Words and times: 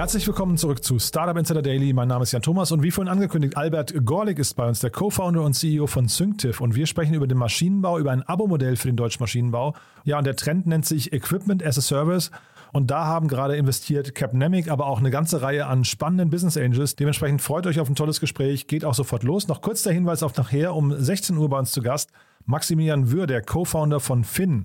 Herzlich 0.00 0.26
willkommen 0.26 0.56
zurück 0.56 0.82
zu 0.82 0.98
Startup 0.98 1.36
Insider 1.36 1.60
Daily. 1.60 1.92
Mein 1.92 2.08
Name 2.08 2.22
ist 2.22 2.32
Jan 2.32 2.40
Thomas 2.40 2.72
und 2.72 2.82
wie 2.82 2.90
vorhin 2.90 3.12
angekündigt, 3.12 3.58
Albert 3.58 3.92
Gorlik 4.06 4.38
ist 4.38 4.54
bei 4.54 4.66
uns, 4.66 4.80
der 4.80 4.88
Co-Founder 4.88 5.42
und 5.42 5.52
CEO 5.52 5.86
von 5.86 6.08
Synctiv. 6.08 6.62
Und 6.62 6.74
wir 6.74 6.86
sprechen 6.86 7.12
über 7.12 7.26
den 7.26 7.36
Maschinenbau, 7.36 7.98
über 7.98 8.10
ein 8.10 8.22
Abo-Modell 8.22 8.76
für 8.76 8.88
den 8.88 8.96
deutschen 8.96 9.22
Maschinenbau. 9.22 9.74
Ja, 10.04 10.16
und 10.16 10.26
der 10.26 10.36
Trend 10.36 10.66
nennt 10.66 10.86
sich 10.86 11.12
Equipment 11.12 11.62
as 11.62 11.76
a 11.76 11.82
Service. 11.82 12.30
Und 12.72 12.90
da 12.90 13.04
haben 13.04 13.28
gerade 13.28 13.56
investiert 13.56 14.14
Capnemic, 14.14 14.70
aber 14.70 14.86
auch 14.86 15.00
eine 15.00 15.10
ganze 15.10 15.42
Reihe 15.42 15.66
an 15.66 15.84
spannenden 15.84 16.30
Business 16.30 16.56
Angels. 16.56 16.96
Dementsprechend 16.96 17.42
freut 17.42 17.66
euch 17.66 17.78
auf 17.78 17.90
ein 17.90 17.94
tolles 17.94 18.20
Gespräch. 18.20 18.68
Geht 18.68 18.86
auch 18.86 18.94
sofort 18.94 19.22
los. 19.22 19.48
Noch 19.48 19.60
kurz 19.60 19.82
der 19.82 19.92
Hinweis 19.92 20.22
auf 20.22 20.34
nachher 20.34 20.74
um 20.74 20.98
16 20.98 21.36
Uhr 21.36 21.50
bei 21.50 21.58
uns 21.58 21.72
zu 21.72 21.82
Gast. 21.82 22.10
Maximilian 22.46 23.12
Würr, 23.12 23.26
der 23.26 23.42
Co-Founder 23.42 24.00
von 24.00 24.24
Finn. 24.24 24.64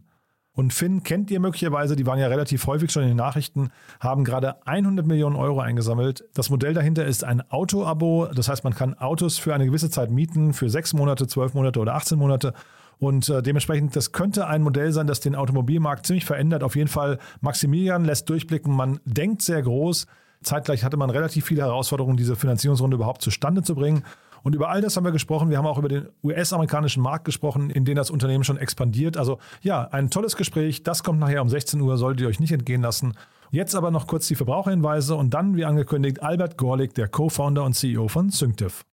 Und 0.56 0.74
Finn 0.74 1.04
kennt 1.04 1.30
ihr 1.32 1.42
möglicherweise, 1.42 1.98
die 1.98 2.06
waren 2.06 2.18
ja 2.18 2.28
relativ 2.28 2.66
häufig 2.66 2.90
schon 2.90 3.04
in 3.04 3.10
den 3.10 3.18
Nachrichten, 3.18 3.72
haben 4.00 4.24
gerade 4.24 4.66
100 4.66 5.06
Millionen 5.06 5.36
Euro 5.36 5.60
eingesammelt. 5.60 6.24
Das 6.34 6.50
Modell 6.50 6.74
dahinter 6.74 7.06
ist 7.06 7.26
ein 7.26 7.42
Auto-Abo. 7.52 8.28
Das 8.34 8.48
heißt, 8.48 8.64
man 8.64 8.74
kann 8.74 8.94
Autos 8.94 9.38
für 9.38 9.54
eine 9.54 9.66
gewisse 9.66 9.90
Zeit 9.90 10.12
mieten, 10.12 10.54
für 10.54 10.70
sechs 10.70 10.94
Monate, 10.94 11.28
zwölf 11.28 11.54
Monate 11.54 11.80
oder 11.80 11.96
18 11.96 12.18
Monate. 12.18 12.54
Und 13.00 13.28
äh, 13.28 13.42
dementsprechend, 13.42 13.98
das 13.98 14.14
könnte 14.14 14.48
ein 14.48 14.62
Modell 14.62 14.94
sein, 14.94 15.08
das 15.08 15.20
den 15.20 15.36
Automobilmarkt 15.36 16.06
ziemlich 16.06 16.24
verändert. 16.24 16.64
Auf 16.64 16.78
jeden 16.78 16.88
Fall, 16.88 17.20
Maximilian 17.42 18.06
lässt 18.06 18.30
durchblicken, 18.30 18.74
man 18.74 19.02
denkt 19.04 19.42
sehr 19.42 19.62
groß. 19.62 20.08
Zeitgleich 20.42 20.84
hatte 20.84 20.96
man 20.96 21.10
relativ 21.10 21.46
viele 21.46 21.64
Herausforderungen, 21.64 22.18
diese 22.18 22.36
Finanzierungsrunde 22.36 22.96
überhaupt 22.96 23.22
zustande 23.22 23.64
zu 23.64 23.76
bringen. 23.76 24.04
Und 24.46 24.54
über 24.54 24.70
all 24.70 24.80
das 24.80 24.96
haben 24.96 25.04
wir 25.04 25.12
gesprochen. 25.12 25.50
Wir 25.50 25.58
haben 25.58 25.66
auch 25.66 25.80
über 25.80 25.90
den 25.90 26.08
US-amerikanischen 26.24 27.02
Markt 27.02 27.26
gesprochen, 27.26 27.72
in 27.72 27.84
den 27.84 27.96
das 27.96 28.12
Unternehmen 28.12 28.44
schon 28.44 28.60
expandiert. 28.60 29.18
Also 29.18 29.40
ja, 29.64 29.88
ein 29.88 30.12
tolles 30.12 30.36
Gespräch. 30.36 30.84
Das 30.84 31.04
kommt 31.04 31.20
nachher 31.20 31.42
um 31.42 31.50
16 31.50 31.82
Uhr, 31.82 31.98
solltet 31.98 32.22
ihr 32.22 32.28
euch 32.28 32.40
nicht 32.40 32.52
entgehen 32.52 32.84
lassen. 32.84 33.16
Jetzt 33.50 33.74
aber 33.74 33.90
noch 33.90 34.06
kurz 34.06 34.28
die 34.28 34.36
Verbraucherhinweise 34.36 35.16
und 35.16 35.34
dann, 35.34 35.56
wie 35.56 35.66
angekündigt, 35.66 36.22
Albert 36.22 36.58
Gorlik, 36.60 36.94
der 36.94 37.08
Co-Founder 37.08 37.64
und 37.64 37.74
CEO 37.74 38.08
von 38.08 38.30
Synctiv. 38.30 38.86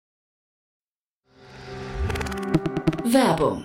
Werbung. 3.04 3.64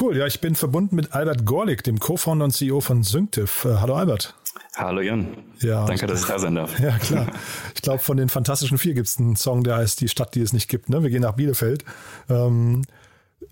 Cool, 0.00 0.16
ja, 0.16 0.26
ich 0.26 0.40
bin 0.40 0.54
verbunden 0.54 0.94
mit 0.94 1.12
Albert 1.12 1.44
Gorlik, 1.44 1.82
dem 1.82 1.98
Co-Founder 1.98 2.44
und 2.44 2.52
CEO 2.52 2.80
von 2.80 3.02
Synctiv. 3.02 3.64
Äh, 3.64 3.78
hallo 3.80 3.96
Albert. 3.96 4.34
Hallo 4.76 5.00
Jan. 5.00 5.36
Ja, 5.58 5.86
Danke, 5.86 6.06
dass 6.06 6.20
ich 6.20 6.26
da 6.28 6.38
sein 6.38 6.54
darf. 6.54 6.78
Ja, 6.80 6.96
klar. 6.98 7.26
Ich 7.74 7.82
glaube, 7.82 7.98
von 7.98 8.16
den 8.16 8.28
Fantastischen 8.28 8.78
Vier 8.78 8.94
gibt 8.94 9.08
es 9.08 9.18
einen 9.18 9.34
Song, 9.34 9.64
der 9.64 9.76
heißt 9.76 10.00
Die 10.00 10.08
Stadt, 10.08 10.36
die 10.36 10.40
es 10.40 10.52
nicht 10.52 10.68
gibt. 10.68 10.88
Ne? 10.88 11.02
Wir 11.02 11.10
gehen 11.10 11.22
nach 11.22 11.34
Bielefeld. 11.34 11.84
Ähm, 12.28 12.82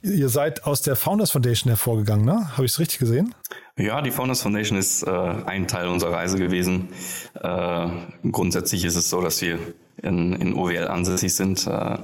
ihr 0.02 0.28
seid 0.28 0.64
aus 0.64 0.82
der 0.82 0.94
Founders 0.94 1.32
Foundation 1.32 1.68
hervorgegangen, 1.68 2.24
ne? 2.24 2.52
Habe 2.52 2.64
ich 2.64 2.72
es 2.72 2.78
richtig 2.78 3.00
gesehen? 3.00 3.34
Ja, 3.76 4.00
die 4.00 4.12
Founders 4.12 4.42
Foundation 4.42 4.78
ist 4.78 5.02
äh, 5.02 5.10
ein 5.10 5.66
Teil 5.66 5.88
unserer 5.88 6.12
Reise 6.12 6.38
gewesen. 6.38 6.90
Äh, 7.42 7.88
grundsätzlich 8.30 8.84
ist 8.84 8.94
es 8.94 9.10
so, 9.10 9.20
dass 9.20 9.42
wir 9.42 9.58
in, 10.02 10.32
in 10.34 10.54
OWL 10.54 10.88
ansässig 10.88 11.34
sind. 11.34 11.66
Äh, 11.66 11.70
da 11.70 12.02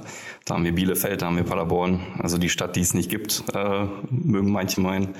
haben 0.49 0.63
wir 0.63 0.73
Bielefeld, 0.73 1.21
da 1.21 1.27
haben 1.27 1.37
wir 1.37 1.43
Paderborn, 1.43 2.01
also 2.19 2.37
die 2.37 2.49
Stadt, 2.49 2.75
die 2.75 2.81
es 2.81 2.93
nicht 2.93 3.09
gibt, 3.09 3.43
äh, 3.53 3.85
mögen 4.09 4.51
manche 4.51 4.81
meinen. 4.81 5.15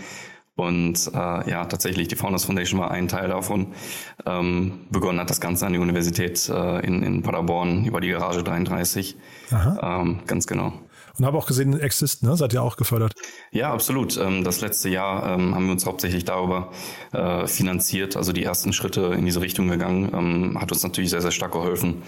Und 0.56 1.10
äh, 1.14 1.50
ja, 1.50 1.66
tatsächlich, 1.66 2.10
die 2.10 2.16
Founders 2.16 2.46
Foundation 2.46 2.80
war 2.80 2.92
ein 2.92 3.08
Teil 3.08 3.28
davon. 3.30 3.74
Ähm, 4.26 4.82
begonnen 4.92 5.20
hat 5.20 5.32
das 5.32 5.42
Ganze 5.42 5.66
an 5.66 5.74
die 5.74 5.80
Universität 5.80 6.48
äh, 6.48 6.86
in, 6.86 7.02
in 7.02 7.24
Paderborn 7.24 7.86
über 7.86 8.00
die 8.00 8.10
Garage 8.10 8.44
33. 8.44 9.16
Ähm, 9.82 10.20
ganz 10.28 10.46
genau. 10.46 10.74
Und 11.18 11.26
habe 11.26 11.38
auch 11.38 11.46
gesehen, 11.46 11.80
Exist, 11.80 12.24
ne? 12.24 12.36
Seid 12.36 12.54
ihr 12.54 12.64
auch 12.64 12.76
gefördert? 12.76 13.14
Ja, 13.52 13.72
absolut. 13.72 14.18
Ähm, 14.18 14.44
Das 14.44 14.62
letzte 14.62 14.90
Jahr 14.90 15.38
ähm, 15.38 15.54
haben 15.54 15.66
wir 15.66 15.72
uns 15.72 15.86
hauptsächlich 15.86 16.26
darüber 16.26 16.72
äh, 17.12 17.46
finanziert, 17.46 18.18
also 18.18 18.34
die 18.34 18.44
ersten 18.44 18.74
Schritte 18.74 19.14
in 19.16 19.26
diese 19.26 19.42
Richtung 19.42 19.68
gegangen. 19.68 20.12
Ähm, 20.14 20.62
Hat 20.62 20.72
uns 20.72 20.82
natürlich 20.82 21.12
sehr, 21.12 21.22
sehr 21.22 21.32
stark 21.32 21.52
geholfen, 21.52 22.02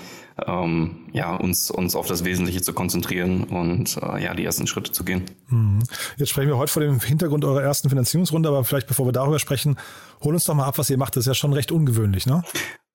ähm, 0.46 1.08
ja, 1.14 1.36
uns, 1.36 1.72
uns 1.72 1.96
auf 1.96 2.08
das 2.08 2.26
Wesentliche 2.26 2.62
zu 2.62 2.74
konzentrieren 2.74 3.46
und 3.46 3.98
äh, 4.02 4.24
ja, 4.24 4.34
die 4.34 4.44
ersten 4.44 4.68
Schritte 4.68 4.92
zu 4.92 5.06
gehen. 5.06 5.24
Mhm. 5.48 5.80
Jetzt 6.18 6.30
sprechen 6.30 6.50
wir 6.50 6.58
heute 6.58 6.72
vor 6.72 6.82
dem 6.82 7.00
Hintergrund 7.00 7.46
eurer 7.46 7.62
ersten 7.62 7.90
Finanzierungsrunde, 7.90 8.50
aber 8.50 8.64
vielleicht 8.64 8.88
bevor 8.88 9.06
wir 9.06 9.14
darüber 9.14 9.40
sprechen, 9.40 9.78
hol 10.22 10.34
uns 10.34 10.44
doch 10.44 10.54
mal 10.54 10.66
ab, 10.66 10.78
was 10.78 10.90
ihr 10.90 10.98
macht. 10.98 11.16
Das 11.16 11.22
ist 11.22 11.28
ja 11.28 11.34
schon 11.34 11.54
recht 11.54 11.72
ungewöhnlich, 11.72 12.26
ne? 12.26 12.44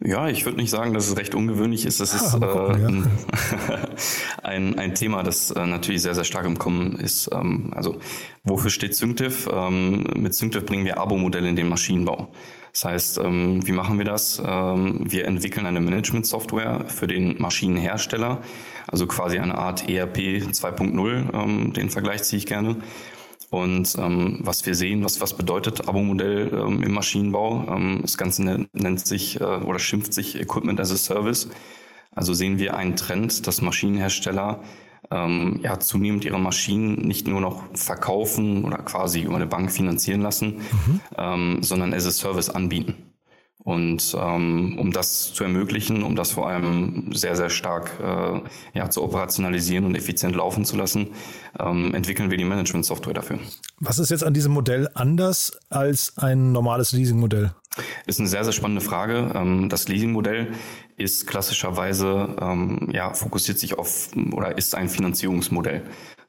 Ja, 0.02 0.28
ich 0.28 0.46
würde 0.46 0.56
nicht 0.56 0.70
sagen, 0.70 0.94
dass 0.94 1.08
es 1.08 1.16
recht 1.18 1.34
ungewöhnlich 1.34 1.84
ist. 1.84 2.00
Es 2.00 2.14
ist 2.14 2.34
Ah, 2.34 2.38
gucken, 2.38 3.06
äh, 3.68 3.76
ein, 4.42 4.78
ein 4.78 4.94
Thema, 4.94 5.22
das 5.22 5.50
äh, 5.50 5.66
natürlich 5.66 6.00
sehr, 6.00 6.14
sehr 6.14 6.24
stark 6.24 6.46
im 6.46 6.58
Kommen 6.58 6.96
ist. 6.96 7.28
Ähm, 7.32 7.72
also, 7.74 7.98
wofür 8.42 8.70
steht 8.70 8.96
Synctiv? 8.96 9.46
Ähm, 9.52 10.04
mit 10.16 10.34
Synctiv 10.34 10.64
bringen 10.64 10.86
wir 10.86 10.98
Abo-Modelle 10.98 11.48
in 11.48 11.56
den 11.56 11.68
Maschinenbau. 11.68 12.32
Das 12.72 12.84
heißt, 12.84 13.18
ähm, 13.18 13.66
wie 13.66 13.72
machen 13.72 13.98
wir 13.98 14.04
das? 14.04 14.40
Ähm, 14.44 15.00
wir 15.04 15.26
entwickeln 15.26 15.66
eine 15.66 15.80
Management-Software 15.80 16.84
für 16.86 17.06
den 17.06 17.40
Maschinenhersteller, 17.40 18.42
also 18.86 19.06
quasi 19.06 19.38
eine 19.38 19.56
Art 19.56 19.88
ERP 19.88 20.18
2.0. 20.18 21.34
Ähm, 21.34 21.72
den 21.72 21.90
Vergleich 21.90 22.22
ziehe 22.22 22.38
ich 22.38 22.46
gerne. 22.46 22.76
Und 23.50 23.96
ähm, 23.98 24.38
was 24.42 24.64
wir 24.64 24.76
sehen, 24.76 25.02
was, 25.04 25.20
was 25.20 25.36
bedeutet 25.36 25.88
Abo-Modell 25.88 26.50
ähm, 26.52 26.82
im 26.84 26.92
Maschinenbau? 26.92 27.66
Ähm, 27.68 27.98
das 28.02 28.16
Ganze 28.16 28.44
nennt, 28.44 28.72
nennt 28.74 29.04
sich 29.04 29.40
äh, 29.40 29.44
oder 29.44 29.80
schimpft 29.80 30.14
sich 30.14 30.40
Equipment 30.40 30.78
as 30.78 30.92
a 30.92 30.96
Service. 30.96 31.48
Also 32.14 32.32
sehen 32.32 32.58
wir 32.58 32.76
einen 32.76 32.94
Trend, 32.94 33.46
dass 33.48 33.60
Maschinenhersteller 33.60 34.62
ähm, 35.10 35.60
ja 35.62 35.78
zunehmend 35.80 36.24
ihre 36.24 36.38
Maschinen 36.38 36.94
nicht 37.06 37.26
nur 37.26 37.40
noch 37.40 37.64
verkaufen 37.74 38.64
oder 38.64 38.78
quasi 38.78 39.22
über 39.22 39.36
eine 39.36 39.46
Bank 39.46 39.72
finanzieren 39.72 40.20
lassen, 40.20 40.60
ähm, 41.18 41.62
sondern 41.62 41.92
as 41.92 42.06
a 42.06 42.10
Service 42.10 42.48
anbieten. 42.48 43.09
Und 43.62 44.16
ähm, 44.18 44.78
um 44.78 44.90
das 44.90 45.34
zu 45.34 45.44
ermöglichen, 45.44 46.02
um 46.02 46.16
das 46.16 46.32
vor 46.32 46.48
allem 46.48 47.12
sehr, 47.12 47.36
sehr 47.36 47.50
stark 47.50 47.90
äh, 48.02 48.40
ja, 48.78 48.88
zu 48.88 49.02
operationalisieren 49.02 49.84
und 49.84 49.94
effizient 49.94 50.34
laufen 50.34 50.64
zu 50.64 50.76
lassen, 50.76 51.08
ähm, 51.58 51.94
entwickeln 51.94 52.30
wir 52.30 52.38
die 52.38 52.44
Management-Software 52.44 53.12
dafür. 53.12 53.38
Was 53.78 53.98
ist 53.98 54.10
jetzt 54.10 54.24
an 54.24 54.32
diesem 54.32 54.52
Modell 54.52 54.88
anders 54.94 55.52
als 55.68 56.16
ein 56.16 56.52
normales 56.52 56.92
Leasingmodell? 56.92 57.52
Ist 58.06 58.18
eine 58.18 58.28
sehr, 58.28 58.44
sehr 58.44 58.52
spannende 58.52 58.80
Frage. 58.80 59.30
Ähm, 59.34 59.68
Das 59.68 59.88
Leasingmodell 59.88 60.48
ist 60.96 61.26
klassischerweise, 61.26 62.34
ähm, 62.40 62.88
ja, 62.92 63.12
fokussiert 63.14 63.58
sich 63.58 63.78
auf 63.78 64.08
oder 64.32 64.56
ist 64.58 64.74
ein 64.74 64.88
Finanzierungsmodell. 64.88 65.82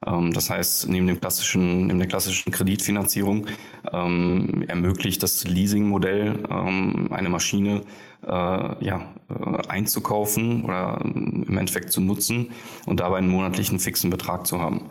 Ähm, 0.05 0.33
Das 0.33 0.49
heißt, 0.49 0.89
neben 0.89 1.07
dem 1.07 1.19
klassischen, 1.19 1.87
neben 1.87 1.99
der 1.99 2.07
klassischen 2.07 2.51
Kreditfinanzierung 2.51 3.47
ähm, 3.91 4.63
ermöglicht 4.67 5.21
das 5.23 5.43
Leasingmodell 5.45 6.43
ähm, 6.49 7.07
eine 7.11 7.29
Maschine 7.29 7.81
äh, 8.23 8.29
ja, 8.29 9.13
äh, 9.29 9.67
einzukaufen 9.67 10.63
oder 10.63 10.99
im 11.03 11.57
Endeffekt 11.57 11.91
zu 11.91 12.01
nutzen 12.01 12.51
und 12.85 12.99
dabei 12.99 13.17
einen 13.17 13.29
monatlichen 13.29 13.79
fixen 13.79 14.09
Betrag 14.09 14.47
zu 14.47 14.59
haben. 14.59 14.85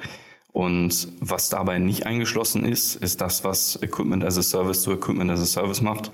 Und 0.52 1.08
was 1.20 1.49
dabei 1.49 1.79
nicht 1.79 2.06
eingeschlossen 2.06 2.64
ist, 2.64 2.97
ist 2.97 3.20
das, 3.20 3.44
was 3.44 3.81
Equipment 3.82 4.25
as 4.25 4.37
a 4.37 4.43
Service 4.43 4.82
zu 4.82 4.93
Equipment 4.93 5.31
as 5.31 5.41
a 5.41 5.47
Service 5.47 5.81
macht, 5.81 6.11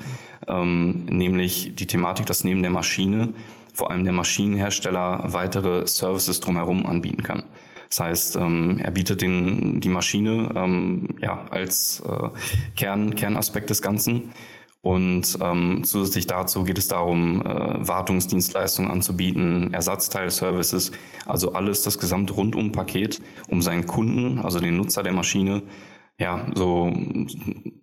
ähm, 0.46 1.06
nämlich 1.06 1.74
die 1.74 1.86
Thematik, 1.86 2.26
dass 2.26 2.44
neben 2.44 2.60
der 2.60 2.70
Maschine 2.70 3.32
vor 3.72 3.90
allem 3.90 4.04
der 4.04 4.12
Maschinenhersteller 4.12 5.24
weitere 5.26 5.86
Services 5.86 6.40
drumherum 6.40 6.86
anbieten 6.86 7.22
kann. 7.22 7.44
Das 7.88 8.00
heißt, 8.00 8.36
ähm, 8.36 8.78
er 8.82 8.90
bietet 8.90 9.22
den, 9.22 9.80
die 9.80 9.88
Maschine 9.88 10.52
ähm, 10.54 11.08
ja, 11.20 11.46
als 11.50 12.02
äh, 12.06 12.28
Kern, 12.76 13.14
Kernaspekt 13.14 13.70
des 13.70 13.82
Ganzen. 13.82 14.32
Und 14.82 15.38
ähm, 15.40 15.82
zusätzlich 15.82 16.28
dazu 16.28 16.62
geht 16.62 16.78
es 16.78 16.86
darum, 16.86 17.42
äh, 17.44 17.88
Wartungsdienstleistungen 17.88 18.88
anzubieten, 18.90 19.74
Ersatzteilservices, 19.74 20.92
also 21.26 21.54
alles, 21.54 21.82
das 21.82 21.98
gesamte 21.98 22.34
Rundum-Paket, 22.34 23.20
um 23.48 23.62
seinen 23.62 23.86
Kunden, 23.86 24.38
also 24.38 24.60
den 24.60 24.76
Nutzer 24.76 25.02
der 25.02 25.12
Maschine, 25.12 25.64
ja, 26.20 26.46
so, 26.54 26.92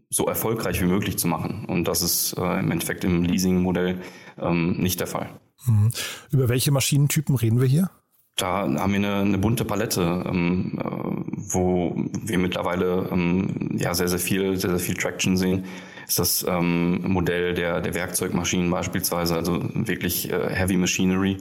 so 0.10 0.28
erfolgreich 0.28 0.82
wie 0.82 0.86
möglich 0.86 1.18
zu 1.18 1.28
machen. 1.28 1.66
Und 1.68 1.90
das 1.90 2.02
ist 2.02 2.38
äh, 2.38 2.60
im 2.60 2.72
Endeffekt 2.72 3.04
im 3.04 3.24
Leasing-Modell 3.24 4.00
ähm, 4.40 4.78
nicht 4.78 5.02
der 5.02 5.08
Fall. 5.08 5.30
Mhm. 5.66 5.92
Über 6.32 6.48
welche 6.48 6.72
Maschinentypen 6.72 7.36
reden 7.36 7.60
wir 7.60 7.68
hier? 7.68 7.90
Da 8.36 8.62
haben 8.64 8.78
wir 8.78 8.98
eine, 8.98 9.16
eine 9.18 9.38
bunte 9.38 9.64
Palette, 9.64 10.24
ähm, 10.28 10.80
äh, 10.80 11.54
wo 11.54 11.96
wir 11.96 12.40
mittlerweile 12.40 13.08
ähm, 13.12 13.78
ja 13.78 13.94
sehr, 13.94 14.08
sehr 14.08 14.20
viel, 14.20 14.58
sehr, 14.58 14.72
sehr 14.72 14.80
viel 14.80 14.96
Traction 14.96 15.38
sehen. 15.38 15.66
Ist 16.08 16.18
das 16.18 16.46
ähm, 16.50 17.02
Modell 17.12 17.54
der, 17.54 17.80
der 17.80 17.94
Werkzeugmaschinen 17.94 18.72
beispielsweise, 18.72 19.36
also 19.36 19.62
wirklich 19.74 20.32
äh, 20.32 20.50
Heavy 20.50 20.78
Machinery. 20.78 21.38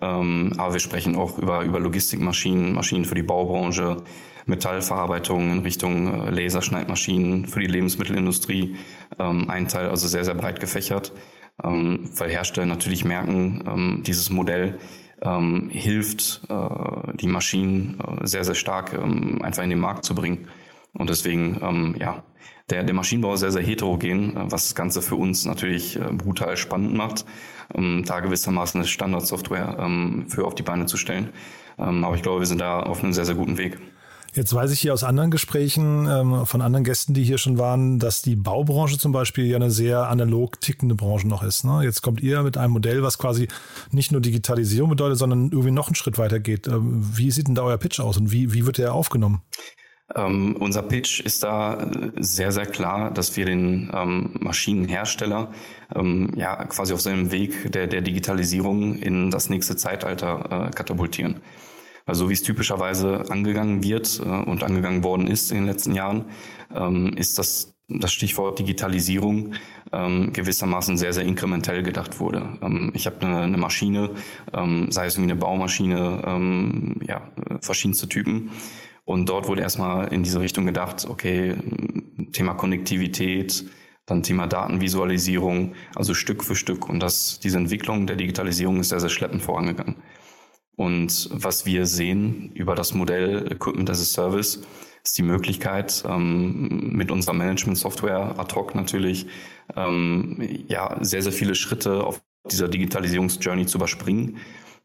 Ähm, 0.00 0.54
aber 0.56 0.72
wir 0.72 0.80
sprechen 0.80 1.16
auch 1.16 1.38
über, 1.38 1.64
über 1.64 1.78
Logistikmaschinen, 1.78 2.72
Maschinen 2.72 3.04
für 3.04 3.14
die 3.14 3.22
Baubranche, 3.22 3.98
Metallverarbeitung 4.46 5.52
in 5.52 5.58
Richtung 5.58 6.28
äh, 6.28 6.30
Laserschneidmaschinen 6.30 7.44
für 7.46 7.60
die 7.60 7.66
Lebensmittelindustrie. 7.66 8.76
Ähm, 9.18 9.50
ein 9.50 9.68
Teil 9.68 9.90
also 9.90 10.08
sehr, 10.08 10.24
sehr 10.24 10.34
breit 10.34 10.60
gefächert, 10.60 11.12
ähm, 11.62 12.08
weil 12.16 12.30
Hersteller 12.30 12.66
natürlich 12.66 13.04
merken, 13.04 14.02
dieses 14.06 14.30
Modell 14.30 14.78
ähm, 15.22 15.68
hilft, 15.70 16.42
äh, 16.48 17.16
die 17.16 17.28
Maschinen 17.28 17.98
äh, 18.00 18.26
sehr, 18.26 18.44
sehr 18.44 18.54
stark 18.54 18.92
ähm, 18.94 19.40
einfach 19.42 19.62
in 19.62 19.70
den 19.70 19.78
Markt 19.78 20.04
zu 20.04 20.14
bringen. 20.14 20.48
Und 20.94 21.08
deswegen, 21.08 21.58
ähm, 21.62 21.94
ja, 21.98 22.22
der, 22.70 22.84
der 22.84 22.94
Maschinenbau 22.94 23.34
ist 23.34 23.40
sehr, 23.40 23.52
sehr 23.52 23.62
heterogen, 23.62 24.36
äh, 24.36 24.50
was 24.50 24.64
das 24.64 24.74
Ganze 24.74 25.02
für 25.02 25.16
uns 25.16 25.44
natürlich 25.44 25.96
äh, 25.96 26.12
brutal 26.12 26.56
spannend 26.56 26.94
macht, 26.94 27.24
um 27.72 28.04
da 28.04 28.20
gewissermaßen 28.20 28.80
eine 28.80 28.88
Standardsoftware 28.88 29.76
ähm, 29.78 30.26
für 30.28 30.44
auf 30.44 30.54
die 30.54 30.62
Beine 30.62 30.86
zu 30.86 30.96
stellen. 30.96 31.30
Ähm, 31.78 32.04
aber 32.04 32.16
ich 32.16 32.22
glaube, 32.22 32.40
wir 32.40 32.46
sind 32.46 32.60
da 32.60 32.80
auf 32.80 33.02
einem 33.02 33.12
sehr, 33.12 33.24
sehr 33.24 33.34
guten 33.34 33.58
Weg. 33.58 33.78
Jetzt 34.34 34.54
weiß 34.54 34.70
ich 34.72 34.80
hier 34.80 34.94
aus 34.94 35.04
anderen 35.04 35.30
Gesprächen 35.30 36.08
ähm, 36.08 36.46
von 36.46 36.62
anderen 36.62 36.84
Gästen, 36.84 37.12
die 37.12 37.22
hier 37.22 37.36
schon 37.36 37.58
waren, 37.58 37.98
dass 37.98 38.22
die 38.22 38.34
Baubranche 38.34 38.96
zum 38.96 39.12
Beispiel 39.12 39.44
ja 39.44 39.56
eine 39.56 39.70
sehr 39.70 40.08
analog 40.08 40.58
tickende 40.58 40.94
Branche 40.94 41.28
noch 41.28 41.42
ist. 41.42 41.64
Ne? 41.64 41.82
Jetzt 41.84 42.00
kommt 42.00 42.22
ihr 42.22 42.42
mit 42.42 42.56
einem 42.56 42.72
Modell, 42.72 43.02
was 43.02 43.18
quasi 43.18 43.48
nicht 43.90 44.10
nur 44.10 44.22
Digitalisierung 44.22 44.88
bedeutet, 44.88 45.18
sondern 45.18 45.50
irgendwie 45.50 45.70
noch 45.70 45.88
einen 45.88 45.96
Schritt 45.96 46.16
weiter 46.16 46.40
geht. 46.40 46.66
Ähm, 46.66 47.02
wie 47.14 47.30
sieht 47.30 47.48
denn 47.48 47.54
da 47.54 47.62
euer 47.62 47.76
Pitch 47.76 48.00
aus 48.00 48.16
und 48.16 48.32
wie, 48.32 48.54
wie 48.54 48.64
wird 48.64 48.78
der 48.78 48.94
aufgenommen? 48.94 49.42
Ähm, 50.14 50.56
unser 50.58 50.82
Pitch 50.82 51.20
ist 51.20 51.42
da 51.42 51.90
sehr, 52.16 52.52
sehr 52.52 52.66
klar, 52.66 53.10
dass 53.10 53.36
wir 53.36 53.44
den 53.44 53.90
ähm, 53.94 54.30
Maschinenhersteller 54.40 55.50
ähm, 55.94 56.32
ja 56.36 56.64
quasi 56.64 56.94
auf 56.94 57.02
seinem 57.02 57.32
Weg 57.32 57.70
der, 57.72 57.86
der 57.86 58.00
Digitalisierung 58.00 58.96
in 58.96 59.30
das 59.30 59.50
nächste 59.50 59.76
Zeitalter 59.76 60.68
äh, 60.68 60.70
katapultieren. 60.70 61.40
Weil 62.06 62.14
so 62.14 62.28
wie 62.28 62.34
es 62.34 62.42
typischerweise 62.42 63.24
angegangen 63.30 63.82
wird 63.82 64.20
äh, 64.24 64.28
und 64.28 64.62
angegangen 64.62 65.04
worden 65.04 65.26
ist 65.26 65.50
in 65.50 65.58
den 65.58 65.66
letzten 65.66 65.94
Jahren, 65.94 66.26
ähm, 66.74 67.12
ist 67.16 67.38
das, 67.38 67.74
das 67.88 68.12
Stichwort 68.12 68.58
Digitalisierung 68.58 69.54
ähm, 69.92 70.32
gewissermaßen 70.32 70.96
sehr, 70.96 71.12
sehr 71.12 71.24
inkrementell 71.24 71.82
gedacht 71.82 72.20
wurde. 72.20 72.58
Ähm, 72.62 72.92
ich 72.94 73.06
habe 73.06 73.20
eine, 73.20 73.40
eine 73.40 73.58
Maschine, 73.58 74.10
ähm, 74.52 74.90
sei 74.90 75.06
es 75.06 75.18
wie 75.18 75.22
eine 75.22 75.36
Baumaschine, 75.36 76.22
ähm, 76.26 77.00
ja, 77.06 77.30
verschiedenste 77.60 78.08
Typen. 78.08 78.50
Und 79.04 79.28
dort 79.28 79.48
wurde 79.48 79.62
erstmal 79.62 80.12
in 80.12 80.22
diese 80.22 80.40
Richtung 80.40 80.64
gedacht, 80.64 81.06
okay, 81.08 81.56
Thema 82.32 82.54
Konnektivität, 82.54 83.64
dann 84.06 84.22
Thema 84.22 84.46
Datenvisualisierung, 84.46 85.74
also 85.94 86.14
Stück 86.14 86.44
für 86.44 86.56
Stück. 86.56 86.88
Und 86.88 87.00
das, 87.00 87.40
diese 87.40 87.58
Entwicklung 87.58 88.06
der 88.06 88.16
Digitalisierung 88.16 88.80
ist 88.80 88.90
sehr, 88.90 89.00
sehr 89.00 89.08
schleppend 89.08 89.42
vorangegangen. 89.42 89.96
Und 90.76 91.28
was 91.32 91.66
wir 91.66 91.86
sehen 91.86 92.50
über 92.54 92.74
das 92.74 92.94
Modell 92.94 93.50
Equipment 93.52 93.90
as 93.90 94.00
a 94.00 94.04
Service, 94.04 94.62
ist 95.04 95.18
die 95.18 95.22
Möglichkeit, 95.22 96.04
ähm, 96.08 96.92
mit 96.92 97.10
unserer 97.10 97.34
Management-Software 97.34 98.38
ad 98.38 98.54
hoc 98.54 98.74
natürlich 98.74 99.26
ähm, 99.76 100.36
ja, 100.68 100.96
sehr, 101.00 101.22
sehr 101.22 101.32
viele 101.32 101.54
Schritte 101.54 102.04
auf 102.04 102.22
dieser 102.50 102.68
Digitalisierungsjourney 102.68 103.66
zu 103.66 103.78
überspringen 103.78 104.38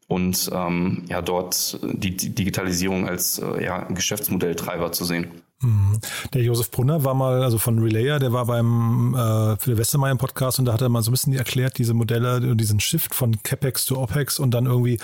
und 0.08 0.50
ähm, 0.52 1.04
ja, 1.08 1.22
dort 1.22 1.78
die, 1.82 2.16
die 2.16 2.34
Digitalisierung 2.34 3.08
als 3.08 3.38
äh, 3.38 3.64
ja, 3.64 3.84
Geschäftsmodelltreiber 3.84 4.90
zu 4.92 5.04
sehen. 5.04 5.28
Mhm. 5.60 5.98
Der 6.34 6.42
Josef 6.42 6.70
Brunner 6.70 7.04
war 7.04 7.14
mal, 7.14 7.42
also 7.42 7.58
von 7.58 7.78
Relayer, 7.78 8.18
der 8.18 8.32
war 8.32 8.46
beim 8.46 9.14
äh, 9.14 9.56
Philipp 9.58 9.78
Westermeier 9.78 10.16
Podcast 10.16 10.58
und 10.58 10.64
da 10.64 10.72
hat 10.72 10.82
er 10.82 10.88
mal 10.88 11.02
so 11.02 11.10
ein 11.10 11.12
bisschen 11.12 11.34
erklärt, 11.34 11.78
diese 11.78 11.94
Modelle, 11.94 12.56
diesen 12.56 12.80
Shift 12.80 13.14
von 13.14 13.42
CapEx 13.42 13.84
zu 13.84 13.98
OPEX 13.98 14.38
und 14.38 14.52
dann 14.52 14.66
irgendwie 14.66 14.98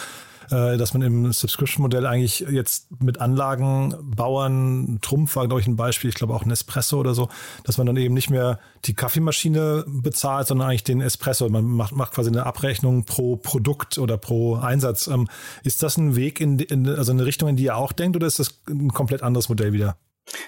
äh, 0.50 0.76
dass 0.76 0.94
man 0.94 1.02
im 1.02 1.32
Subscription-Modell 1.32 2.06
eigentlich 2.06 2.40
jetzt 2.40 2.88
mit 3.02 3.20
Anlagenbauern, 3.20 4.98
Trumpf 5.02 5.36
war, 5.36 5.46
glaube 5.46 5.60
ich, 5.60 5.66
ein 5.66 5.76
Beispiel, 5.76 6.10
ich 6.10 6.16
glaube 6.16 6.34
auch 6.34 6.44
Nespresso 6.44 6.98
oder 6.98 7.14
so, 7.14 7.28
dass 7.64 7.78
man 7.78 7.86
dann 7.86 7.96
eben 7.96 8.14
nicht 8.14 8.30
mehr 8.30 8.58
die 8.84 8.94
Kaffeemaschine 8.94 9.84
bezahlt, 9.86 10.46
sondern 10.48 10.68
eigentlich 10.68 10.84
den 10.84 11.00
Espresso. 11.00 11.48
Man 11.48 11.64
macht, 11.64 11.94
macht 11.94 12.12
quasi 12.12 12.30
eine 12.30 12.46
Abrechnung 12.46 13.04
pro 13.04 13.36
Produkt 13.36 13.98
oder 13.98 14.18
pro 14.18 14.56
Einsatz. 14.56 15.06
Ähm, 15.06 15.28
ist 15.62 15.82
das 15.82 15.96
ein 15.96 16.16
Weg 16.16 16.40
in, 16.40 16.58
in, 16.58 16.88
also 16.88 17.12
eine 17.12 17.24
Richtung, 17.24 17.48
in 17.48 17.56
die 17.56 17.64
ihr 17.64 17.76
auch 17.76 17.92
denkt, 17.92 18.16
oder 18.16 18.26
ist 18.26 18.38
das 18.38 18.62
ein 18.68 18.92
komplett 18.92 19.22
anderes 19.22 19.48
Modell 19.48 19.72
wieder? 19.72 19.96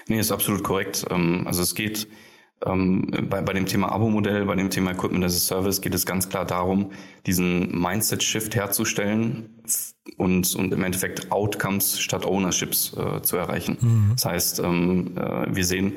Nee, 0.07 0.19
ist 0.19 0.31
absolut 0.31 0.63
korrekt. 0.63 1.05
Ähm, 1.09 1.43
also 1.45 1.61
es 1.61 1.75
geht 1.75 2.07
ähm, 2.65 3.07
bei, 3.29 3.41
bei 3.41 3.53
dem 3.53 3.65
Thema 3.65 3.91
Abo-Modell, 3.91 4.45
bei 4.45 4.55
dem 4.55 4.69
Thema 4.69 4.91
Equipment 4.91 5.23
as 5.23 5.35
a 5.35 5.39
Service 5.39 5.81
geht 5.81 5.93
es 5.93 6.05
ganz 6.05 6.27
klar 6.29 6.45
darum, 6.45 6.91
diesen 7.25 7.79
Mindset-Shift 7.79 8.55
herzustellen 8.55 9.49
und, 10.17 10.55
und 10.55 10.73
im 10.73 10.83
Endeffekt 10.83 11.31
Outcomes 11.31 11.99
statt 11.99 12.25
Ownerships 12.25 12.95
äh, 12.97 13.21
zu 13.21 13.37
erreichen. 13.37 13.77
Mhm. 13.79 14.11
Das 14.13 14.25
heißt, 14.25 14.59
ähm, 14.59 15.11
äh, 15.17 15.55
wir 15.55 15.65
sehen 15.65 15.93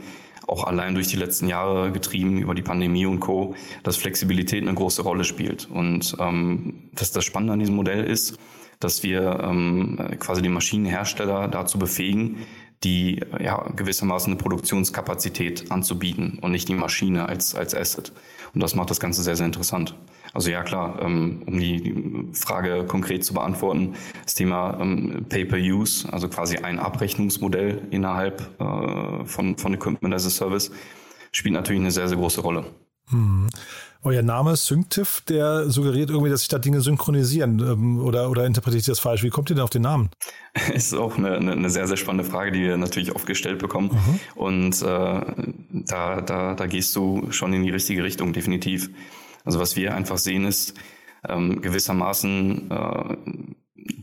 auch 0.46 0.64
allein 0.64 0.94
durch 0.94 1.06
die 1.06 1.16
letzten 1.16 1.48
Jahre 1.48 1.92
getrieben 1.92 2.42
über 2.42 2.54
die 2.54 2.62
Pandemie 2.62 3.06
und 3.06 3.20
Co., 3.20 3.54
dass 3.84 3.96
Flexibilität 3.96 4.62
eine 4.62 4.74
große 4.74 5.02
Rolle 5.02 5.24
spielt. 5.24 5.68
Und 5.70 6.16
ähm, 6.18 6.90
dass 6.92 7.12
das 7.12 7.24
Spannende 7.24 7.52
an 7.52 7.60
diesem 7.60 7.76
Modell 7.76 8.04
ist, 8.04 8.36
dass 8.80 9.02
wir 9.02 9.40
ähm, 9.42 9.98
quasi 10.18 10.42
die 10.42 10.48
Maschinenhersteller 10.48 11.48
dazu 11.48 11.78
befähigen, 11.78 12.38
die 12.82 13.20
ja 13.38 13.68
gewissermaßen 13.76 14.32
eine 14.32 14.40
Produktionskapazität 14.40 15.70
anzubieten 15.70 16.38
und 16.40 16.52
nicht 16.52 16.68
die 16.68 16.74
Maschine 16.74 17.28
als, 17.28 17.54
als 17.54 17.74
Asset. 17.74 18.12
Und 18.54 18.62
das 18.62 18.74
macht 18.74 18.90
das 18.90 19.00
Ganze 19.00 19.22
sehr, 19.22 19.36
sehr 19.36 19.46
interessant. 19.46 19.94
Also 20.32 20.50
ja 20.50 20.62
klar, 20.62 21.00
ähm, 21.02 21.42
um 21.46 21.58
die 21.58 22.28
Frage 22.32 22.84
konkret 22.86 23.24
zu 23.24 23.34
beantworten, 23.34 23.94
das 24.24 24.34
Thema 24.34 24.78
ähm, 24.80 25.26
Pay-per-Use, 25.28 26.12
also 26.12 26.28
quasi 26.28 26.56
ein 26.58 26.78
Abrechnungsmodell 26.78 27.82
innerhalb 27.90 28.40
äh, 28.60 29.24
von, 29.24 29.56
von 29.56 29.74
Equipment 29.74 30.14
as 30.14 30.26
a 30.26 30.30
Service, 30.30 30.70
spielt 31.32 31.54
natürlich 31.54 31.80
eine 31.80 31.90
sehr, 31.90 32.08
sehr 32.08 32.16
große 32.16 32.40
Rolle. 32.40 32.64
Hm. 33.10 33.48
Euer 34.02 34.22
Name 34.22 34.56
Synctiv, 34.56 35.22
der 35.28 35.68
suggeriert 35.68 36.08
irgendwie, 36.08 36.30
dass 36.30 36.40
sich 36.40 36.48
da 36.48 36.58
Dinge 36.58 36.80
synchronisieren 36.80 37.60
ähm, 37.60 37.98
oder, 37.98 38.30
oder 38.30 38.46
interpretiert 38.46 38.88
ihr 38.88 38.92
das 38.92 38.98
falsch? 38.98 39.22
Wie 39.22 39.28
kommt 39.28 39.50
ihr 39.50 39.56
denn 39.56 39.62
auf 39.62 39.70
den 39.70 39.82
Namen? 39.82 40.08
Ist 40.74 40.94
auch 40.94 41.18
eine, 41.18 41.36
eine 41.36 41.68
sehr, 41.68 41.86
sehr 41.86 41.98
spannende 41.98 42.24
Frage, 42.24 42.50
die 42.52 42.60
wir 42.60 42.78
natürlich 42.78 43.14
oft 43.14 43.26
gestellt 43.26 43.58
bekommen. 43.58 43.90
Mhm. 43.92 44.40
Und 44.40 44.82
äh, 44.82 45.20
da, 45.86 46.20
da, 46.22 46.54
da 46.54 46.66
gehst 46.66 46.96
du 46.96 47.30
schon 47.30 47.52
in 47.52 47.62
die 47.62 47.70
richtige 47.70 48.02
Richtung, 48.02 48.32
definitiv. 48.32 48.88
Also 49.44 49.60
was 49.60 49.76
wir 49.76 49.94
einfach 49.94 50.16
sehen 50.16 50.46
ist, 50.46 50.74
ähm, 51.28 51.60
gewissermaßen 51.60 52.70
äh, 52.70 53.16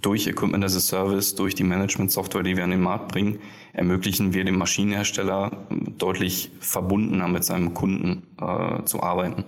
durch 0.01 0.27
Equipment 0.27 0.63
as 0.63 0.75
a 0.75 0.79
Service, 0.79 1.35
durch 1.35 1.55
die 1.55 1.63
Management-Software, 1.63 2.43
die 2.43 2.57
wir 2.57 2.63
an 2.63 2.71
den 2.71 2.81
Markt 2.81 3.09
bringen, 3.09 3.39
ermöglichen 3.73 4.33
wir 4.33 4.43
dem 4.43 4.57
Maschinenhersteller 4.57 5.51
deutlich 5.97 6.51
verbundener 6.59 7.27
mit 7.27 7.43
seinem 7.43 7.73
Kunden 7.73 8.23
äh, 8.41 8.83
zu 8.83 9.03
arbeiten. 9.03 9.45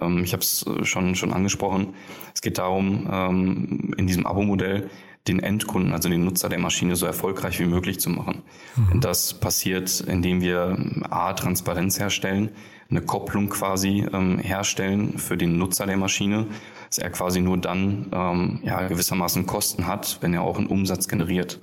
Ähm, 0.00 0.24
ich 0.24 0.32
habe 0.32 0.42
es 0.42 0.66
äh, 0.66 0.84
schon, 0.84 1.14
schon 1.14 1.32
angesprochen. 1.32 1.94
Es 2.34 2.40
geht 2.42 2.58
darum, 2.58 3.08
ähm, 3.10 3.94
in 3.96 4.06
diesem 4.06 4.26
Abo-Modell 4.26 4.90
den 5.28 5.40
Endkunden, 5.40 5.92
also 5.92 6.08
den 6.08 6.24
Nutzer 6.24 6.48
der 6.48 6.58
Maschine, 6.58 6.94
so 6.94 7.04
erfolgreich 7.04 7.58
wie 7.58 7.66
möglich 7.66 7.98
zu 7.98 8.10
machen. 8.10 8.42
Mhm. 8.76 9.00
Das 9.00 9.34
passiert, 9.34 10.00
indem 10.00 10.40
wir 10.40 10.78
A, 11.10 11.32
Transparenz 11.32 11.98
herstellen, 11.98 12.50
eine 12.88 13.02
Kopplung 13.02 13.48
quasi 13.48 14.06
ähm, 14.12 14.38
herstellen 14.38 15.18
für 15.18 15.36
den 15.36 15.58
Nutzer 15.58 15.86
der 15.86 15.96
Maschine, 15.96 16.46
dass 16.88 16.98
er 16.98 17.10
quasi 17.10 17.40
nur 17.40 17.58
dann 17.58 18.06
ähm, 18.12 18.60
ja, 18.62 18.86
gewissermaßen 18.86 19.46
Kosten 19.46 19.86
hat, 19.86 20.18
wenn 20.20 20.34
er 20.34 20.42
auch 20.42 20.58
einen 20.58 20.66
Umsatz 20.66 21.08
generiert. 21.08 21.60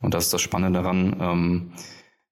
Und 0.00 0.14
das 0.14 0.26
ist 0.26 0.32
das 0.32 0.42
Spannende 0.42 0.80
daran. 0.82 1.16
Ähm, 1.20 1.72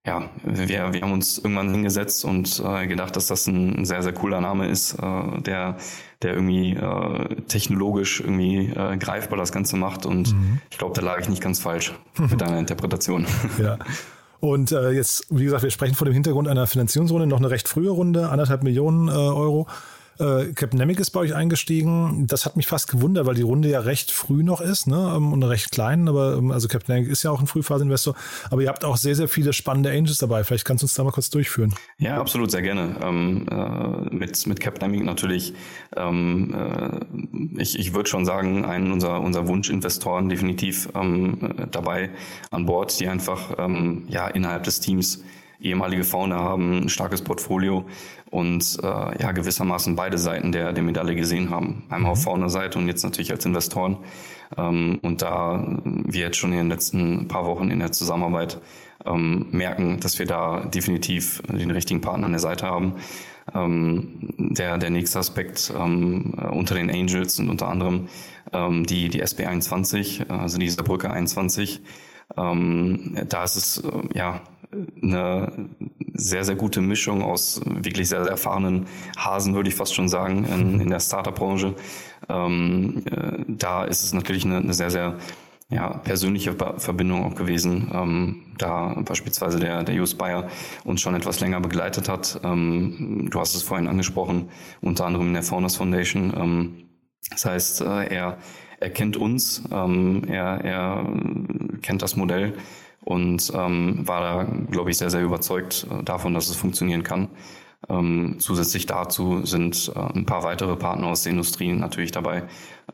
ja, 0.07 0.29
wir, 0.43 0.93
wir 0.93 1.01
haben 1.01 1.11
uns 1.11 1.37
irgendwann 1.37 1.69
hingesetzt 1.69 2.23
und 2.23 2.63
äh, 2.65 2.87
gedacht, 2.87 3.17
dass 3.17 3.27
das 3.27 3.45
ein, 3.47 3.79
ein 3.79 3.85
sehr, 3.85 4.01
sehr 4.01 4.13
cooler 4.13 4.39
Name 4.39 4.69
ist, 4.69 4.93
äh, 4.93 5.41
der, 5.41 5.75
der 6.21 6.33
irgendwie 6.33 6.71
äh, 6.75 7.41
technologisch 7.47 8.21
irgendwie 8.21 8.67
äh, 8.67 8.95
greifbar 8.97 9.37
das 9.37 9.51
Ganze 9.51 9.75
macht. 9.75 10.05
Und 10.05 10.33
mhm. 10.33 10.61
ich 10.71 10.77
glaube, 10.77 10.95
da 10.95 11.01
lag 11.01 11.19
ich 11.19 11.27
nicht 11.27 11.41
ganz 11.41 11.59
falsch 11.59 11.93
mit 12.17 12.39
deiner 12.39 12.59
Interpretation. 12.59 13.27
Ja. 13.61 13.77
Und 14.39 14.71
äh, 14.71 14.91
jetzt, 14.91 15.25
wie 15.31 15.45
gesagt, 15.45 15.63
wir 15.63 15.71
sprechen 15.71 15.95
vor 15.95 16.05
dem 16.05 16.13
Hintergrund 16.13 16.47
einer 16.47 16.67
Finanzierungsrunde, 16.67 17.25
noch 17.25 17.39
eine 17.39 17.49
recht 17.49 17.67
frühe 17.67 17.89
Runde, 17.89 18.29
anderthalb 18.29 18.61
Millionen 18.61 19.07
äh, 19.07 19.11
Euro. 19.11 19.67
Äh, 20.19 20.53
Capnemic 20.53 20.99
ist 20.99 21.11
bei 21.11 21.19
euch 21.19 21.35
eingestiegen. 21.35 22.25
Das 22.27 22.45
hat 22.45 22.57
mich 22.57 22.67
fast 22.67 22.89
gewundert, 22.89 23.25
weil 23.25 23.35
die 23.35 23.41
Runde 23.41 23.69
ja 23.69 23.79
recht 23.79 24.11
früh 24.11 24.43
noch 24.43 24.61
ist 24.61 24.87
ne? 24.87 25.13
Ähm, 25.15 25.33
und 25.33 25.43
recht 25.43 25.71
klein. 25.71 26.07
Aber 26.07 26.37
ähm, 26.37 26.51
also 26.51 26.67
Capnemic 26.67 27.09
ist 27.09 27.23
ja 27.23 27.31
auch 27.31 27.39
ein 27.39 27.47
Frühphase-Investor. 27.47 28.15
Aber 28.49 28.61
ihr 28.61 28.69
habt 28.69 28.85
auch 28.85 28.97
sehr, 28.97 29.15
sehr 29.15 29.27
viele 29.27 29.53
spannende 29.53 29.91
Angels 29.91 30.17
dabei. 30.17 30.43
Vielleicht 30.43 30.65
kannst 30.65 30.83
du 30.83 30.85
uns 30.85 30.93
da 30.93 31.03
mal 31.03 31.11
kurz 31.11 31.29
durchführen. 31.29 31.73
Ja, 31.99 32.19
absolut, 32.19 32.51
sehr 32.51 32.61
gerne. 32.61 32.95
Ähm, 33.01 33.47
äh, 33.49 34.15
mit 34.15 34.47
mit 34.47 34.59
Capnemic 34.59 35.03
natürlich. 35.03 35.53
Ähm, 35.95 36.53
äh, 36.53 37.61
ich 37.61 37.77
ich 37.77 37.93
würde 37.93 38.09
schon 38.09 38.25
sagen, 38.25 38.65
einen 38.65 38.91
unserer 38.91 39.21
unser 39.21 39.47
Wunschinvestoren 39.47 40.29
definitiv 40.29 40.89
ähm, 40.95 41.67
dabei 41.71 42.09
an 42.51 42.65
Bord, 42.65 42.99
die 42.99 43.07
einfach 43.07 43.55
ähm, 43.57 44.05
ja 44.07 44.27
innerhalb 44.27 44.63
des 44.63 44.79
Teams 44.79 45.23
ehemalige 45.59 46.03
Founder 46.03 46.37
haben, 46.37 46.83
ein 46.83 46.89
starkes 46.89 47.21
Portfolio 47.21 47.85
und 48.29 48.77
äh, 48.81 49.21
ja 49.21 49.31
gewissermaßen 49.31 49.95
beide 49.95 50.17
Seiten 50.17 50.51
der, 50.51 50.73
der 50.73 50.83
Medaille 50.83 51.15
gesehen 51.15 51.49
haben. 51.49 51.83
Einmal 51.89 52.11
auf 52.11 52.19
mhm. 52.19 52.23
Founder-Seite 52.23 52.77
und 52.77 52.87
jetzt 52.87 53.03
natürlich 53.03 53.31
als 53.31 53.45
Investoren. 53.45 53.97
Ähm, 54.57 54.99
und 55.01 55.21
da 55.21 55.79
wir 55.83 56.21
jetzt 56.21 56.37
schon 56.37 56.51
in 56.51 56.59
den 56.59 56.69
letzten 56.69 57.27
paar 57.27 57.45
Wochen 57.45 57.69
in 57.71 57.79
der 57.79 57.91
Zusammenarbeit 57.91 58.59
ähm, 59.05 59.47
merken, 59.51 59.99
dass 59.99 60.19
wir 60.19 60.25
da 60.25 60.65
definitiv 60.65 61.41
den 61.47 61.71
richtigen 61.71 62.01
Partner 62.01 62.25
an 62.25 62.31
der 62.33 62.39
Seite 62.39 62.65
haben. 62.65 62.95
Ähm, 63.53 64.33
der, 64.37 64.77
der 64.77 64.89
nächste 64.89 65.19
Aspekt 65.19 65.71
ähm, 65.77 66.33
unter 66.51 66.75
den 66.75 66.89
Angels 66.89 67.37
sind 67.37 67.49
unter 67.49 67.69
anderem 67.69 68.07
ähm, 68.53 68.85
die, 68.85 69.09
die 69.09 69.23
SB21, 69.23 70.29
also 70.29 70.57
die 70.57 70.69
Saarbrücker 70.69 71.11
21. 71.11 71.81
Ähm, 72.35 73.17
da 73.29 73.43
ist 73.43 73.55
es 73.55 73.77
äh, 73.83 74.17
ja 74.17 74.41
eine 75.01 75.69
sehr, 76.13 76.43
sehr 76.43 76.55
gute 76.55 76.81
Mischung 76.81 77.21
aus 77.21 77.61
wirklich 77.65 78.09
sehr, 78.09 78.23
sehr 78.23 78.31
erfahrenen 78.31 78.87
Hasen, 79.17 79.55
würde 79.55 79.69
ich 79.69 79.75
fast 79.75 79.95
schon 79.95 80.09
sagen, 80.09 80.45
in, 80.45 80.79
in 80.81 80.89
der 80.89 80.99
Startup-Branche. 80.99 81.75
Ähm, 82.27 83.03
äh, 83.09 83.43
da 83.47 83.85
ist 83.85 84.03
es 84.03 84.13
natürlich 84.13 84.45
eine, 84.45 84.57
eine 84.57 84.73
sehr, 84.73 84.89
sehr 84.89 85.17
ja, 85.69 85.97
persönliche 85.97 86.55
Verbindung 86.77 87.25
auch 87.25 87.35
gewesen, 87.35 87.91
ähm, 87.93 88.53
da 88.57 88.95
beispielsweise 89.03 89.59
der, 89.59 89.83
der 89.83 89.99
US 89.99 90.15
Bayer 90.15 90.47
uns 90.85 91.01
schon 91.01 91.13
etwas 91.13 91.41
länger 91.41 91.59
begleitet 91.59 92.07
hat. 92.07 92.39
Ähm, 92.43 93.27
du 93.29 93.39
hast 93.39 93.53
es 93.53 93.63
vorhin 93.63 93.87
angesprochen, 93.87 94.49
unter 94.81 95.05
anderem 95.05 95.27
in 95.27 95.33
der 95.33 95.43
Founders 95.43 95.75
Foundation. 95.75 96.33
Ähm, 96.37 96.89
das 97.29 97.43
heißt, 97.45 97.81
äh, 97.81 98.07
er, 98.07 98.37
er 98.79 98.89
kennt 98.89 99.17
uns, 99.17 99.63
ähm, 99.71 100.23
er, 100.27 100.63
er 100.63 101.13
kennt 101.81 102.01
das 102.01 102.15
Modell 102.15 102.53
und 103.01 103.51
ähm, 103.55 104.07
war 104.07 104.21
da, 104.21 104.43
glaube 104.69 104.91
ich, 104.91 104.97
sehr, 104.97 105.09
sehr 105.09 105.23
überzeugt 105.23 105.87
äh, 105.89 106.03
davon, 106.03 106.33
dass 106.33 106.49
es 106.49 106.55
funktionieren 106.55 107.03
kann. 107.03 107.29
Ähm, 107.89 108.35
zusätzlich 108.39 108.85
dazu 108.85 109.45
sind 109.45 109.91
äh, 109.95 109.99
ein 109.99 110.25
paar 110.25 110.43
weitere 110.43 110.75
Partner 110.75 111.07
aus 111.07 111.23
der 111.23 111.31
Industrie 111.31 111.71
natürlich 111.73 112.11
dabei, 112.11 112.43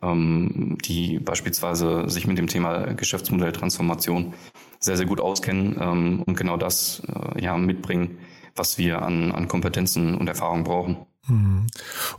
ähm, 0.01 0.77
die 0.83 1.19
beispielsweise 1.19 2.09
sich 2.09 2.27
mit 2.27 2.37
dem 2.37 2.47
Thema 2.47 2.93
Geschäftsmodelltransformation 2.93 4.33
sehr, 4.79 4.97
sehr 4.97 5.05
gut 5.05 5.21
auskennen 5.21 5.77
ähm, 5.79 6.23
und 6.23 6.37
genau 6.37 6.57
das 6.57 7.01
äh, 7.07 7.41
ja 7.41 7.57
mitbringen, 7.57 8.19
was 8.55 8.77
wir 8.77 9.01
an, 9.01 9.31
an 9.31 9.47
Kompetenzen 9.47 10.15
und 10.15 10.27
Erfahrung 10.27 10.63
brauchen. 10.63 10.97
Mhm. 11.27 11.67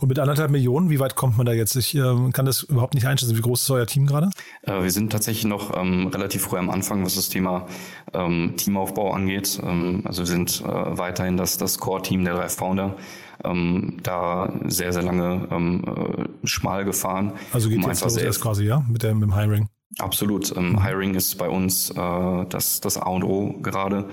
Und 0.01 0.09
mit 0.09 0.19
anderthalb 0.19 0.51
Millionen, 0.51 0.89
wie 0.89 0.99
weit 0.99 1.15
kommt 1.15 1.37
man 1.37 1.45
da 1.45 1.53
jetzt? 1.53 1.77
Ich 1.77 1.95
äh, 1.95 2.31
kann 2.33 2.47
das 2.47 2.63
überhaupt 2.63 2.95
nicht 2.95 3.07
einschätzen. 3.07 3.37
Wie 3.37 3.43
groß 3.43 3.63
ist 3.63 3.71
euer 3.71 3.87
Team 3.87 4.07
gerade? 4.07 4.31
Äh, 4.63 4.83
wir 4.83 4.91
sind 4.91 5.13
tatsächlich 5.13 5.45
noch 5.45 5.77
ähm, 5.77 6.07
relativ 6.09 6.43
früh 6.43 6.57
am 6.57 6.71
Anfang, 6.71 7.05
was 7.05 7.15
das 7.15 7.29
Thema 7.29 7.67
ähm, 8.15 8.55
Teamaufbau 8.57 9.13
angeht. 9.13 9.61
Ähm, 9.63 10.03
also 10.05 10.23
wir 10.23 10.27
sind 10.27 10.63
äh, 10.63 10.67
weiterhin 10.67 11.37
das, 11.37 11.59
das 11.59 11.79
Core-Team 11.79 12.25
der 12.25 12.35
drei 12.35 12.49
Founder. 12.49 12.97
Ähm, 13.45 13.99
da 14.03 14.53
sehr, 14.67 14.93
sehr 14.93 15.03
lange 15.03 15.49
ähm, 15.51 15.83
äh, 15.85 16.47
schmal 16.47 16.85
gefahren. 16.87 17.33
Also 17.53 17.69
geht 17.69 17.85
um 17.85 17.91
jetzt 17.91 18.03
los 18.03 18.17
erst 18.17 18.41
quasi, 18.41 18.65
ja, 18.65 18.83
mit, 18.89 19.03
der, 19.03 19.15
mit 19.15 19.25
dem 19.25 19.35
Hiring? 19.35 19.69
Absolut. 19.99 20.57
Ähm, 20.57 20.83
Hiring 20.83 21.15
ist 21.15 21.37
bei 21.37 21.49
uns 21.49 21.91
äh, 21.91 22.45
das, 22.49 22.81
das 22.81 22.97
A 22.97 23.09
und 23.11 23.25
O 23.25 23.61
gerade. 23.61 24.07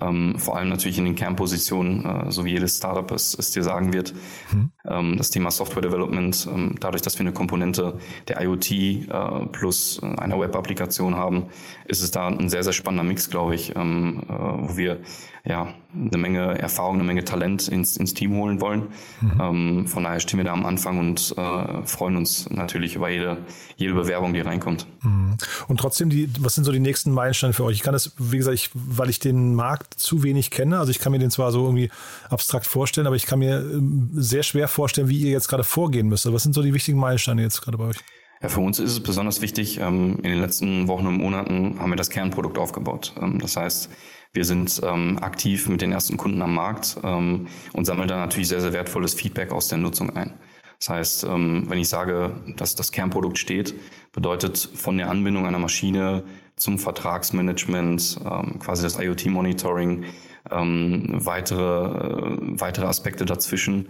Ähm, 0.00 0.38
vor 0.38 0.56
allem 0.56 0.68
natürlich 0.68 0.98
in 0.98 1.04
den 1.04 1.14
Kernpositionen, 1.14 2.04
äh, 2.04 2.30
so 2.30 2.44
wie 2.44 2.52
jedes 2.52 2.76
Startup 2.76 3.10
es, 3.10 3.34
es 3.38 3.50
dir 3.50 3.62
sagen 3.62 3.92
wird. 3.92 4.14
Mhm. 4.52 4.70
Ähm, 4.86 5.14
das 5.16 5.30
Thema 5.30 5.50
Software 5.50 5.82
Development, 5.82 6.48
ähm, 6.52 6.74
dadurch, 6.80 7.02
dass 7.02 7.18
wir 7.18 7.20
eine 7.20 7.32
Komponente 7.32 7.98
der 8.28 8.40
IoT 8.42 8.70
äh, 8.70 9.06
plus 9.52 10.00
äh, 10.02 10.06
einer 10.06 10.38
Web-Applikation 10.38 11.16
haben, 11.16 11.46
ist 11.86 12.02
es 12.02 12.10
da 12.10 12.28
ein 12.28 12.48
sehr, 12.48 12.62
sehr 12.62 12.72
spannender 12.72 13.04
Mix, 13.04 13.30
glaube 13.30 13.54
ich, 13.54 13.74
ähm, 13.76 14.22
äh, 14.28 14.32
wo 14.32 14.76
wir 14.76 15.00
ja 15.44 15.72
eine 15.94 16.18
Menge 16.18 16.58
Erfahrung, 16.58 16.96
eine 16.96 17.04
Menge 17.04 17.24
Talent 17.24 17.68
ins, 17.68 17.96
ins 17.96 18.12
Team 18.12 18.34
holen 18.36 18.60
wollen. 18.60 18.88
Mhm. 19.20 19.40
Ähm, 19.40 19.86
von 19.86 20.04
daher 20.04 20.20
stehen 20.20 20.38
wir 20.38 20.44
da 20.44 20.52
am 20.52 20.66
Anfang 20.66 20.98
und 20.98 21.34
äh, 21.36 21.82
freuen 21.86 22.16
uns 22.16 22.50
natürlich 22.50 22.94
über 22.94 23.08
jede, 23.08 23.38
jede 23.76 23.94
Bewerbung, 23.94 24.34
die 24.34 24.40
reinkommt. 24.40 24.86
Mhm. 25.02 25.36
Und 25.66 25.80
trotzdem, 25.80 26.10
die, 26.10 26.28
was 26.40 26.54
sind 26.54 26.64
so 26.64 26.72
die 26.72 26.80
nächsten 26.80 27.12
Meilensteine 27.12 27.52
für 27.54 27.64
euch? 27.64 27.76
Ich 27.76 27.82
kann 27.82 27.94
das, 27.94 28.12
wie 28.18 28.36
gesagt, 28.36 28.54
ich, 28.54 28.70
weil 28.74 29.08
ich 29.08 29.18
den 29.20 29.54
Markt 29.54 29.77
zu 29.96 30.22
wenig 30.22 30.50
kenne, 30.50 30.78
also 30.78 30.90
ich 30.90 30.98
kann 30.98 31.12
mir 31.12 31.18
den 31.18 31.30
zwar 31.30 31.52
so 31.52 31.64
irgendwie 31.64 31.90
abstrakt 32.30 32.66
vorstellen, 32.66 33.06
aber 33.06 33.16
ich 33.16 33.26
kann 33.26 33.38
mir 33.38 33.58
ähm, 33.60 34.10
sehr 34.12 34.42
schwer 34.42 34.68
vorstellen, 34.68 35.08
wie 35.08 35.18
ihr 35.18 35.30
jetzt 35.30 35.48
gerade 35.48 35.64
vorgehen 35.64 36.08
müsst. 36.08 36.30
Was 36.32 36.42
sind 36.42 36.54
so 36.54 36.62
die 36.62 36.74
wichtigen 36.74 36.98
Meilensteine 36.98 37.42
jetzt 37.42 37.60
gerade 37.62 37.78
bei 37.78 37.84
euch? 37.84 37.96
Ja, 38.40 38.48
für 38.48 38.60
uns 38.60 38.78
ist 38.78 38.92
es 38.92 39.00
besonders 39.00 39.40
wichtig, 39.40 39.80
ähm, 39.80 40.16
in 40.18 40.30
den 40.30 40.40
letzten 40.40 40.86
Wochen 40.86 41.06
und 41.06 41.16
Monaten 41.16 41.80
haben 41.80 41.90
wir 41.90 41.96
das 41.96 42.10
Kernprodukt 42.10 42.58
aufgebaut. 42.58 43.12
Ähm, 43.20 43.38
das 43.40 43.56
heißt, 43.56 43.90
wir 44.32 44.44
sind 44.44 44.82
aktiv 44.82 45.68
mit 45.68 45.80
den 45.80 45.90
ersten 45.90 46.18
Kunden 46.18 46.42
am 46.42 46.54
Markt 46.54 46.98
und 47.02 47.48
sammeln 47.84 48.08
da 48.08 48.18
natürlich 48.18 48.48
sehr, 48.48 48.60
sehr 48.60 48.74
wertvolles 48.74 49.14
Feedback 49.14 49.52
aus 49.52 49.68
der 49.68 49.78
Nutzung 49.78 50.14
ein. 50.14 50.34
Das 50.78 50.90
heißt, 50.90 51.26
wenn 51.26 51.78
ich 51.78 51.88
sage, 51.88 52.36
dass 52.56 52.74
das 52.74 52.92
Kernprodukt 52.92 53.38
steht, 53.38 53.74
bedeutet 54.12 54.58
von 54.58 54.98
der 54.98 55.08
Anbindung 55.08 55.46
einer 55.46 55.58
Maschine 55.58 56.24
zum 56.58 56.78
Vertragsmanagement, 56.78 58.20
ähm, 58.24 58.58
quasi 58.58 58.82
das 58.82 58.98
IoT-Monitoring, 58.98 60.04
ähm, 60.50 61.04
weitere, 61.12 61.60
äh, 61.60 62.36
weitere 62.60 62.86
Aspekte 62.86 63.24
dazwischen, 63.24 63.88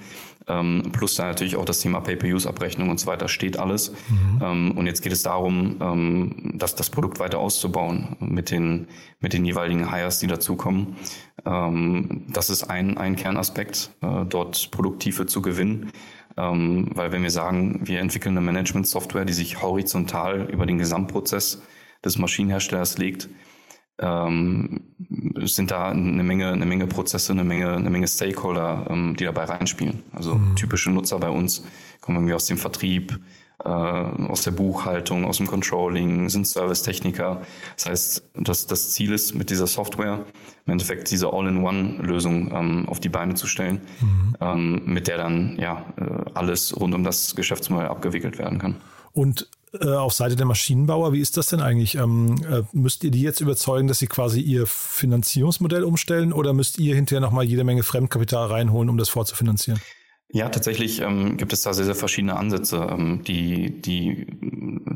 ähm, 0.49 0.91
plus 0.93 1.15
dann 1.15 1.29
natürlich 1.29 1.57
auch 1.57 1.65
das 1.65 1.81
Thema 1.81 2.01
Pay-per-Use-Abrechnung 2.01 2.89
und 2.89 2.99
so 2.99 3.07
weiter 3.07 3.29
steht 3.29 3.59
alles. 3.59 3.93
Mhm. 4.09 4.43
Ähm, 4.43 4.71
und 4.79 4.87
jetzt 4.87 5.03
geht 5.03 5.13
es 5.13 5.23
darum, 5.23 5.77
ähm, 5.81 6.53
dass 6.55 6.75
das 6.75 6.91
Produkt 6.91 7.21
weiter 7.21 7.39
auszubauen 7.39 8.17
mit 8.21 8.51
den, 8.51 8.89
mit 9.21 9.33
den 9.33 9.45
jeweiligen 9.45 9.93
Hires, 9.93 10.19
die 10.19 10.27
dazukommen. 10.27 10.97
Ähm, 11.45 12.25
das 12.29 12.51
ist 12.51 12.65
ein, 12.65 12.97
ein 12.97 13.17
Kernaspekt, 13.17 13.91
äh, 14.01 14.25
dort 14.29 14.71
Produkttiefe 14.71 15.27
zu 15.27 15.43
gewinnen. 15.43 15.93
Ähm, 16.37 16.91
weil 16.95 17.11
wenn 17.13 17.23
wir 17.23 17.31
sagen, 17.31 17.81
wir 17.85 18.01
entwickeln 18.01 18.37
eine 18.37 18.47
Management-Software, 18.47 19.25
die 19.25 19.33
sich 19.33 19.61
horizontal 19.61 20.49
über 20.51 20.67
den 20.67 20.79
Gesamtprozess 20.79 21.61
des 22.05 22.19
Maschinenherstellers 22.19 22.99
legt, 22.99 23.28
ähm, 24.00 24.81
sind 25.45 25.71
da 25.71 25.88
eine 25.88 26.23
Menge, 26.23 26.52
eine 26.52 26.67
Menge 26.67 26.87
Prozesse, 26.87 27.33
eine 27.33 27.45
Menge, 27.45 27.75
eine 27.75 27.90
Menge 27.90 28.07
Stakeholder, 28.07 28.87
ähm, 28.90 29.17
die 29.17 29.25
dabei 29.25 29.45
reinspielen. 29.45 30.02
Also 30.12 30.37
mhm. 30.37 30.57
typische 30.57 30.90
Nutzer 30.90 31.19
bei 31.19 31.31
uns 31.31 31.64
kommen 32.00 32.19
irgendwie 32.19 32.35
aus 32.35 32.47
dem 32.47 32.59
Vertrieb, 32.59 33.19
äh, 33.64 33.69
aus 33.69 34.43
der 34.43 34.52
Buchhaltung, 34.52 35.25
aus 35.25 35.38
dem 35.38 35.49
Controlling, 35.49 36.28
sind 36.28 36.47
Servicetechniker. 36.47 37.43
Das 37.75 37.87
heißt, 37.87 38.31
das, 38.35 38.67
das 38.69 38.93
Ziel 38.93 39.12
ist, 39.12 39.35
mit 39.35 39.50
dieser 39.50 39.67
Software 39.67 40.25
im 40.67 40.73
Endeffekt 40.73 41.11
diese 41.11 41.33
All-in-One-Lösung 41.33 42.52
ähm, 42.52 42.88
auf 42.88 43.00
die 43.00 43.09
Beine 43.09 43.35
zu 43.35 43.49
stellen, 43.49 43.81
mhm. 44.00 44.37
ähm, 44.40 44.83
mit 44.85 45.09
der 45.09 45.17
dann 45.17 45.57
ja 45.59 45.85
äh, 45.97 46.31
alles 46.35 46.78
rund 46.78 46.95
um 46.95 47.02
das 47.02 47.35
Geschäftsmodell 47.35 47.88
abgewickelt 47.88 48.38
werden 48.38 48.61
kann. 48.61 48.76
Und 49.12 49.49
äh, 49.81 49.89
auf 49.89 50.13
Seite 50.13 50.37
der 50.37 50.47
Maschinenbauer, 50.47 51.13
wie 51.13 51.21
ist 51.21 51.37
das 51.37 51.47
denn 51.47 51.61
eigentlich? 51.61 51.95
Ähm, 51.97 52.37
äh, 52.51 52.63
müsst 52.73 53.05
ihr 53.05 53.11
die 53.11 53.23
jetzt 53.23 53.41
überzeugen, 53.41 53.89
dass 53.89 53.99
sie 53.99 54.07
quasi 54.07 54.41
ihr 54.41 54.67
Finanzierungsmodell 54.67 55.85
umstellen 55.85 56.33
oder 56.33 56.53
müsst 56.53 56.79
ihr 56.79 56.95
hinterher 56.95 57.21
nochmal 57.21 57.45
jede 57.45 57.65
Menge 57.65 57.83
Fremdkapital 57.83 58.49
reinholen, 58.49 58.89
um 58.89 58.99
das 58.99 59.09
vorzufinanzieren? 59.09 59.81
Ja, 60.31 60.51
tatsächlich 60.51 61.01
ähm, 61.01 61.39
gibt 61.39 61.55
es 61.55 61.63
da 61.63 61.73
sehr, 61.73 61.87
sehr 61.87 61.95
verschiedene 61.95 62.37
Ansätze, 62.37 62.87
ähm, 62.91 63.23
die, 63.27 63.81
die 63.81 64.27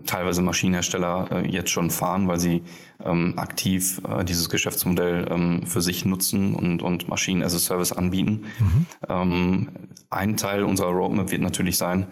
teilweise 0.04 0.42
Maschinenhersteller 0.42 1.28
äh, 1.30 1.48
jetzt 1.48 1.70
schon 1.70 1.90
fahren, 1.90 2.28
weil 2.28 2.38
sie 2.38 2.62
ähm, 3.02 3.34
aktiv 3.38 4.02
äh, 4.06 4.24
dieses 4.24 4.50
Geschäftsmodell 4.50 5.26
ähm, 5.30 5.66
für 5.66 5.80
sich 5.80 6.04
nutzen 6.04 6.54
und, 6.54 6.82
und 6.82 7.08
Maschinen 7.08 7.42
as 7.42 7.54
a 7.54 7.58
Service 7.58 7.92
anbieten. 7.92 8.44
Mhm. 8.58 8.86
Ähm, 9.08 9.68
ein 10.10 10.36
Teil 10.36 10.64
unserer 10.64 10.90
Roadmap 10.90 11.30
wird 11.30 11.40
natürlich 11.40 11.78
sein, 11.78 12.08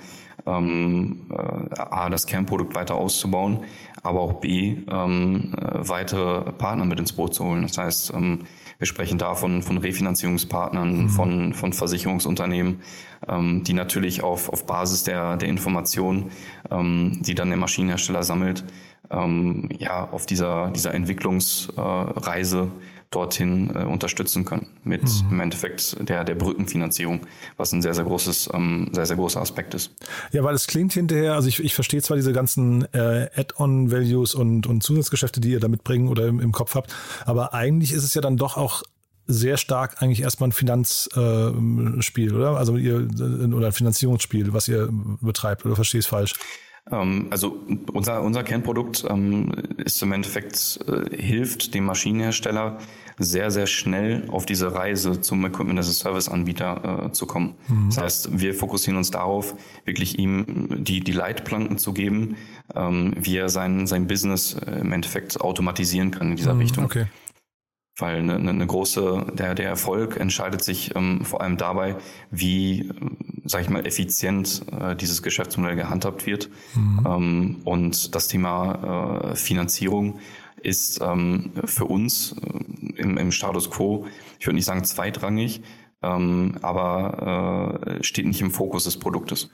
ähm, 0.50 1.26
äh, 1.30 1.78
A, 1.78 2.08
das 2.08 2.26
Kernprodukt 2.26 2.74
weiter 2.74 2.94
auszubauen, 2.94 3.60
aber 4.02 4.20
auch 4.20 4.34
B, 4.34 4.76
ähm, 4.90 5.54
äh, 5.56 5.88
weitere 5.88 6.52
Partner 6.52 6.84
mit 6.84 6.98
ins 6.98 7.12
Boot 7.12 7.34
zu 7.34 7.44
holen. 7.44 7.62
Das 7.62 7.78
heißt, 7.78 8.12
ähm, 8.14 8.40
wir 8.78 8.86
sprechen 8.86 9.18
da 9.18 9.34
von, 9.34 9.62
von 9.62 9.78
Refinanzierungspartnern, 9.78 11.02
mhm. 11.02 11.08
von, 11.10 11.52
von 11.52 11.72
Versicherungsunternehmen, 11.72 12.80
ähm, 13.28 13.62
die 13.62 13.74
natürlich 13.74 14.22
auf, 14.22 14.48
auf 14.48 14.66
Basis 14.66 15.02
der, 15.02 15.36
der 15.36 15.48
Informationen, 15.48 16.30
ähm, 16.70 17.18
die 17.20 17.34
dann 17.34 17.48
der 17.48 17.58
Maschinenhersteller 17.58 18.22
sammelt, 18.22 18.64
ähm, 19.10 19.68
ja, 19.78 20.08
auf 20.10 20.24
dieser, 20.26 20.70
dieser 20.70 20.94
Entwicklungsreise 20.94 22.70
dorthin 23.10 23.74
äh, 23.74 23.84
unterstützen 23.84 24.44
können 24.44 24.68
mit 24.84 25.02
mhm. 25.02 25.30
im 25.32 25.40
Endeffekt 25.40 25.96
der, 26.08 26.24
der 26.24 26.36
Brückenfinanzierung, 26.36 27.20
was 27.56 27.72
ein 27.72 27.82
sehr, 27.82 27.94
sehr 27.94 28.04
großes, 28.04 28.50
ähm, 28.54 28.88
sehr, 28.92 29.06
sehr 29.06 29.16
großer 29.16 29.40
Aspekt 29.40 29.74
ist. 29.74 29.92
Ja, 30.30 30.44
weil 30.44 30.54
es 30.54 30.68
klingt 30.68 30.92
hinterher, 30.92 31.34
also 31.34 31.48
ich, 31.48 31.58
ich 31.58 31.74
verstehe 31.74 32.02
zwar 32.02 32.16
diese 32.16 32.32
ganzen 32.32 32.84
äh, 32.94 33.28
Add-on-Values 33.34 34.34
und, 34.34 34.66
und 34.68 34.82
Zusatzgeschäfte, 34.82 35.40
die 35.40 35.50
ihr 35.50 35.60
da 35.60 35.66
mitbringen 35.66 36.08
oder 36.08 36.26
im, 36.28 36.38
im 36.38 36.52
Kopf 36.52 36.76
habt, 36.76 36.94
aber 37.26 37.52
eigentlich 37.52 37.92
ist 37.92 38.04
es 38.04 38.14
ja 38.14 38.20
dann 38.20 38.36
doch 38.36 38.56
auch 38.56 38.84
sehr 39.26 39.56
stark 39.56 40.02
eigentlich 40.02 40.22
erstmal 40.22 40.48
ein 40.48 40.52
Finanzspiel, 40.52 42.30
äh, 42.30 42.34
oder? 42.34 42.56
Also 42.56 42.76
ihr 42.76 43.08
oder 43.54 43.66
ein 43.68 43.72
Finanzierungsspiel, 43.72 44.52
was 44.52 44.68
ihr 44.68 44.88
betreibt, 45.20 45.64
oder 45.66 45.74
verstehe 45.74 46.00
ich 46.00 46.06
es 46.06 46.10
falsch? 46.10 46.34
Ähm, 46.92 47.28
also 47.30 47.60
unser, 47.92 48.22
unser 48.22 48.42
Kernprodukt 48.42 49.04
ähm, 49.08 49.52
ist 49.78 50.02
im 50.02 50.12
Endeffekt, 50.12 50.80
äh, 50.86 51.16
hilft 51.16 51.74
dem 51.74 51.84
Maschinenhersteller 51.84 52.78
sehr, 53.18 53.50
sehr 53.50 53.66
schnell 53.66 54.24
auf 54.28 54.46
diese 54.46 54.74
Reise 54.74 55.20
zum 55.20 55.44
Equipment 55.44 55.78
as 55.78 55.88
a 55.88 55.92
Service 55.92 56.28
Anbieter 56.28 57.06
äh, 57.06 57.12
zu 57.12 57.26
kommen. 57.26 57.54
Mhm. 57.68 57.88
Das 57.88 57.98
heißt, 57.98 58.40
wir 58.40 58.54
fokussieren 58.54 58.96
uns 58.96 59.10
darauf, 59.10 59.54
wirklich 59.84 60.18
ihm 60.18 60.84
die, 60.84 61.00
die 61.00 61.12
Leitplanken 61.12 61.76
zu 61.78 61.92
geben, 61.92 62.36
ähm, 62.74 63.12
wie 63.18 63.36
er 63.36 63.48
sein, 63.50 63.86
sein 63.86 64.06
Business 64.06 64.54
äh, 64.54 64.80
im 64.80 64.92
Endeffekt 64.92 65.40
automatisieren 65.40 66.10
kann 66.10 66.30
in 66.30 66.36
dieser 66.36 66.54
mhm, 66.54 66.60
Richtung. 66.60 66.84
Okay 66.84 67.06
weil 68.00 68.16
eine, 68.18 68.36
eine 68.36 68.66
große, 68.66 69.26
der, 69.34 69.54
der 69.54 69.68
Erfolg 69.68 70.16
entscheidet 70.16 70.62
sich 70.62 70.94
ähm, 70.96 71.24
vor 71.24 71.42
allem 71.42 71.56
dabei, 71.56 71.96
wie, 72.30 72.90
sage 73.50 73.64
ich 73.64 73.70
mal, 73.70 73.84
effizient 73.86 74.62
äh, 74.78 74.94
dieses 74.96 75.22
Geschäftsmodell 75.22 75.76
gehandhabt 75.76 76.26
wird. 76.26 76.48
Mhm. 76.74 77.06
Ähm, 77.06 77.56
und 77.64 78.14
das 78.14 78.28
Thema 78.28 79.32
äh, 79.32 79.36
Finanzierung 79.36 80.20
ist 80.62 81.00
ähm, 81.00 81.52
für 81.64 81.86
uns 81.86 82.32
äh, 82.32 83.00
im, 83.00 83.16
im 83.16 83.32
Status 83.32 83.70
quo, 83.70 84.06
ich 84.38 84.46
würde 84.46 84.56
nicht 84.56 84.64
sagen 84.64 84.84
zweitrangig, 84.84 85.62
ähm, 86.02 86.56
aber 86.62 87.98
äh, 88.00 88.04
steht 88.04 88.26
nicht 88.26 88.40
im 88.40 88.50
Fokus 88.50 88.84
des 88.84 88.98
Produktes. 88.98 89.50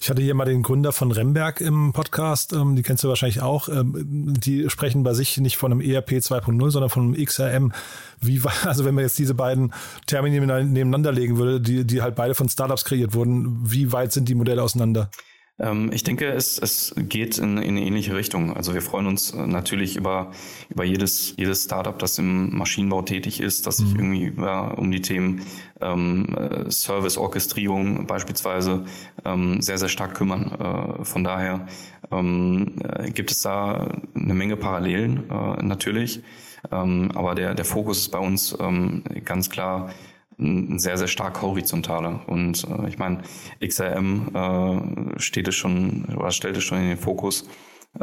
Ich 0.00 0.10
hatte 0.10 0.22
hier 0.22 0.34
mal 0.34 0.44
den 0.44 0.62
Gründer 0.62 0.92
von 0.92 1.10
Remberg 1.10 1.60
im 1.60 1.92
Podcast, 1.92 2.52
ähm, 2.52 2.76
die 2.76 2.82
kennst 2.82 3.04
du 3.04 3.08
wahrscheinlich 3.08 3.40
auch. 3.40 3.68
Ähm, 3.68 4.34
die 4.38 4.68
sprechen 4.70 5.02
bei 5.02 5.14
sich 5.14 5.38
nicht 5.38 5.56
von 5.56 5.72
einem 5.72 5.80
ERP 5.80 6.12
2.0, 6.12 6.70
sondern 6.70 6.90
von 6.90 7.14
einem 7.14 7.24
XRM. 7.24 7.72
Wie, 8.20 8.40
also 8.64 8.84
wenn 8.84 8.94
man 8.94 9.04
jetzt 9.04 9.18
diese 9.18 9.34
beiden 9.34 9.72
Termine 10.06 10.40
nebeneinander 10.64 11.12
legen 11.12 11.38
würde, 11.38 11.60
die, 11.60 11.84
die 11.84 12.02
halt 12.02 12.14
beide 12.14 12.34
von 12.34 12.48
Startups 12.48 12.84
kreiert 12.84 13.14
wurden, 13.14 13.58
wie 13.62 13.92
weit 13.92 14.12
sind 14.12 14.28
die 14.28 14.34
Modelle 14.34 14.62
auseinander? 14.62 15.10
Ähm, 15.58 15.90
ich 15.92 16.02
denke, 16.04 16.26
es, 16.26 16.58
es 16.58 16.94
geht 16.96 17.38
in, 17.38 17.56
in 17.56 17.76
eine 17.76 17.86
ähnliche 17.86 18.14
Richtung. 18.14 18.54
Also 18.54 18.74
wir 18.74 18.82
freuen 18.82 19.06
uns 19.06 19.32
äh, 19.32 19.46
natürlich 19.46 19.96
über, 19.96 20.32
über 20.68 20.84
jedes, 20.84 21.34
jedes 21.36 21.64
Startup, 21.64 21.98
das 21.98 22.18
im 22.18 22.56
Maschinenbau 22.56 23.02
tätig 23.02 23.40
ist, 23.40 23.66
das 23.66 23.78
sich 23.78 23.94
mhm. 23.94 24.00
irgendwie 24.00 24.24
über, 24.24 24.78
um 24.78 24.90
die 24.90 25.00
Themen 25.00 25.42
ähm, 25.80 26.36
äh, 26.36 26.70
Service, 26.70 27.16
Orchestrierung 27.16 28.06
beispielsweise 28.06 28.84
ähm, 29.24 29.62
sehr, 29.62 29.78
sehr 29.78 29.88
stark 29.88 30.14
kümmern. 30.14 31.00
Äh, 31.00 31.04
von 31.04 31.24
daher 31.24 31.66
ähm, 32.10 32.76
äh, 32.82 33.10
gibt 33.10 33.30
es 33.30 33.40
da 33.42 33.88
eine 34.14 34.34
Menge 34.34 34.56
Parallelen 34.56 35.30
äh, 35.30 35.62
natürlich. 35.62 36.22
Ähm, 36.70 37.12
aber 37.14 37.34
der, 37.34 37.54
der 37.54 37.64
Fokus 37.64 37.98
ist 37.98 38.08
bei 38.10 38.18
uns 38.18 38.56
ähm, 38.60 39.04
ganz 39.24 39.48
klar 39.50 39.90
sehr, 40.38 40.98
sehr 40.98 41.08
stark 41.08 41.40
horizontaler. 41.42 42.20
Und 42.26 42.64
äh, 42.64 42.88
ich 42.88 42.98
meine, 42.98 43.22
XRM 43.64 44.34
äh, 44.34 45.20
steht 45.20 45.48
es 45.48 45.54
schon 45.54 46.04
oder 46.16 46.30
stellt 46.30 46.56
es 46.56 46.64
schon 46.64 46.78
in 46.78 46.88
den 46.88 46.98
Fokus, 46.98 47.48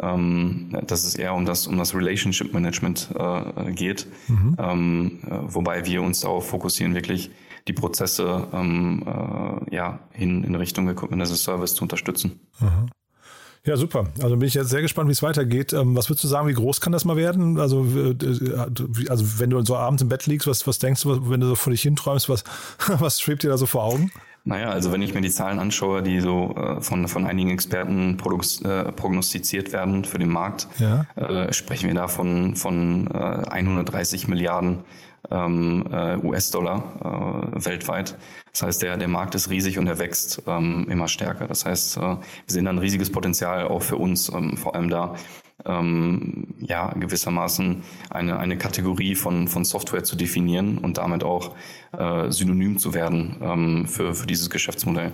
ähm, 0.00 0.76
dass 0.86 1.04
es 1.04 1.14
eher 1.14 1.34
um 1.34 1.44
das, 1.44 1.66
um 1.66 1.78
das 1.78 1.94
Relationship 1.94 2.52
Management 2.52 3.08
äh, 3.16 3.72
geht. 3.72 4.06
Mhm. 4.28 4.56
Ähm, 4.58 5.18
äh, 5.26 5.38
wobei 5.46 5.86
wir 5.86 6.02
uns 6.02 6.20
darauf 6.20 6.48
fokussieren, 6.48 6.94
wirklich 6.94 7.30
die 7.68 7.72
Prozesse 7.72 8.48
ähm, 8.52 9.04
äh, 9.06 9.74
ja, 9.74 10.00
in, 10.12 10.44
in 10.44 10.54
Richtung 10.54 10.88
Equipment 10.88 11.22
as 11.22 11.32
a 11.32 11.36
Service 11.36 11.74
zu 11.74 11.82
unterstützen. 11.82 12.40
Mhm. 12.60 12.90
Ja, 13.66 13.78
super. 13.78 14.04
Also 14.22 14.36
bin 14.36 14.46
ich 14.46 14.54
jetzt 14.54 14.68
sehr 14.68 14.82
gespannt, 14.82 15.08
wie 15.08 15.12
es 15.12 15.22
weitergeht. 15.22 15.72
Ähm, 15.72 15.96
was 15.96 16.10
würdest 16.10 16.24
du 16.24 16.28
sagen, 16.28 16.48
wie 16.48 16.52
groß 16.52 16.82
kann 16.82 16.92
das 16.92 17.06
mal 17.06 17.16
werden? 17.16 17.58
Also, 17.58 17.86
äh, 17.86 18.14
also 19.08 19.38
wenn 19.38 19.50
du 19.50 19.64
so 19.64 19.76
abends 19.76 20.02
im 20.02 20.10
Bett 20.10 20.26
liegst, 20.26 20.46
was, 20.46 20.66
was 20.66 20.78
denkst 20.78 21.02
du, 21.02 21.30
wenn 21.30 21.40
du 21.40 21.46
so 21.46 21.54
vor 21.54 21.70
dich 21.70 21.82
hinträumst, 21.82 22.28
was, 22.28 22.44
was 22.98 23.20
schwebt 23.20 23.42
dir 23.42 23.48
da 23.48 23.56
so 23.56 23.64
vor 23.64 23.84
Augen? 23.84 24.10
Naja, 24.46 24.68
also 24.68 24.92
wenn 24.92 25.00
ich 25.00 25.14
mir 25.14 25.22
die 25.22 25.30
Zahlen 25.30 25.58
anschaue, 25.58 26.02
die 26.02 26.20
so 26.20 26.54
äh, 26.54 26.82
von, 26.82 27.08
von 27.08 27.24
einigen 27.24 27.48
Experten 27.48 28.18
äh, 28.18 28.92
prognostiziert 28.92 29.72
werden 29.72 30.04
für 30.04 30.18
den 30.18 30.28
Markt, 30.28 30.68
ja. 30.78 31.06
äh, 31.16 31.50
sprechen 31.54 31.88
wir 31.88 31.94
da 31.94 32.08
von, 32.08 32.54
von 32.54 33.06
äh, 33.06 33.48
130 33.48 34.28
Milliarden 34.28 34.80
ähm, 35.30 35.84
äh, 35.92 36.16
US-Dollar 36.18 37.52
äh, 37.54 37.64
weltweit. 37.64 38.16
Das 38.52 38.62
heißt, 38.62 38.82
der, 38.82 38.96
der 38.96 39.08
Markt 39.08 39.34
ist 39.34 39.50
riesig 39.50 39.78
und 39.78 39.86
er 39.86 39.98
wächst 39.98 40.42
ähm, 40.46 40.86
immer 40.88 41.08
stärker. 41.08 41.46
Das 41.46 41.64
heißt, 41.64 41.96
äh, 41.96 42.00
wir 42.00 42.18
sehen 42.46 42.64
da 42.64 42.70
ein 42.70 42.78
riesiges 42.78 43.10
Potenzial 43.10 43.66
auch 43.66 43.82
für 43.82 43.96
uns, 43.96 44.28
ähm, 44.28 44.56
vor 44.56 44.74
allem 44.74 44.90
da 44.90 45.14
ähm, 45.64 46.54
ja 46.60 46.92
gewissermaßen 46.92 47.82
eine, 48.10 48.38
eine 48.38 48.58
Kategorie 48.58 49.14
von, 49.14 49.48
von 49.48 49.64
Software 49.64 50.04
zu 50.04 50.16
definieren 50.16 50.78
und 50.78 50.98
damit 50.98 51.24
auch 51.24 51.54
äh, 51.96 52.30
synonym 52.30 52.78
zu 52.78 52.94
werden 52.94 53.36
ähm, 53.40 53.86
für, 53.86 54.14
für 54.14 54.26
dieses 54.26 54.50
Geschäftsmodell. 54.50 55.12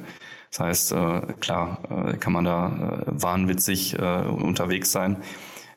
Das 0.50 0.60
heißt, 0.60 0.92
äh, 0.92 1.20
klar, 1.40 1.78
äh, 1.90 2.16
kann 2.16 2.32
man 2.32 2.44
da 2.44 3.04
äh, 3.06 3.22
wahnwitzig 3.22 3.96
äh, 3.98 4.22
unterwegs 4.22 4.90
sein. 4.90 5.18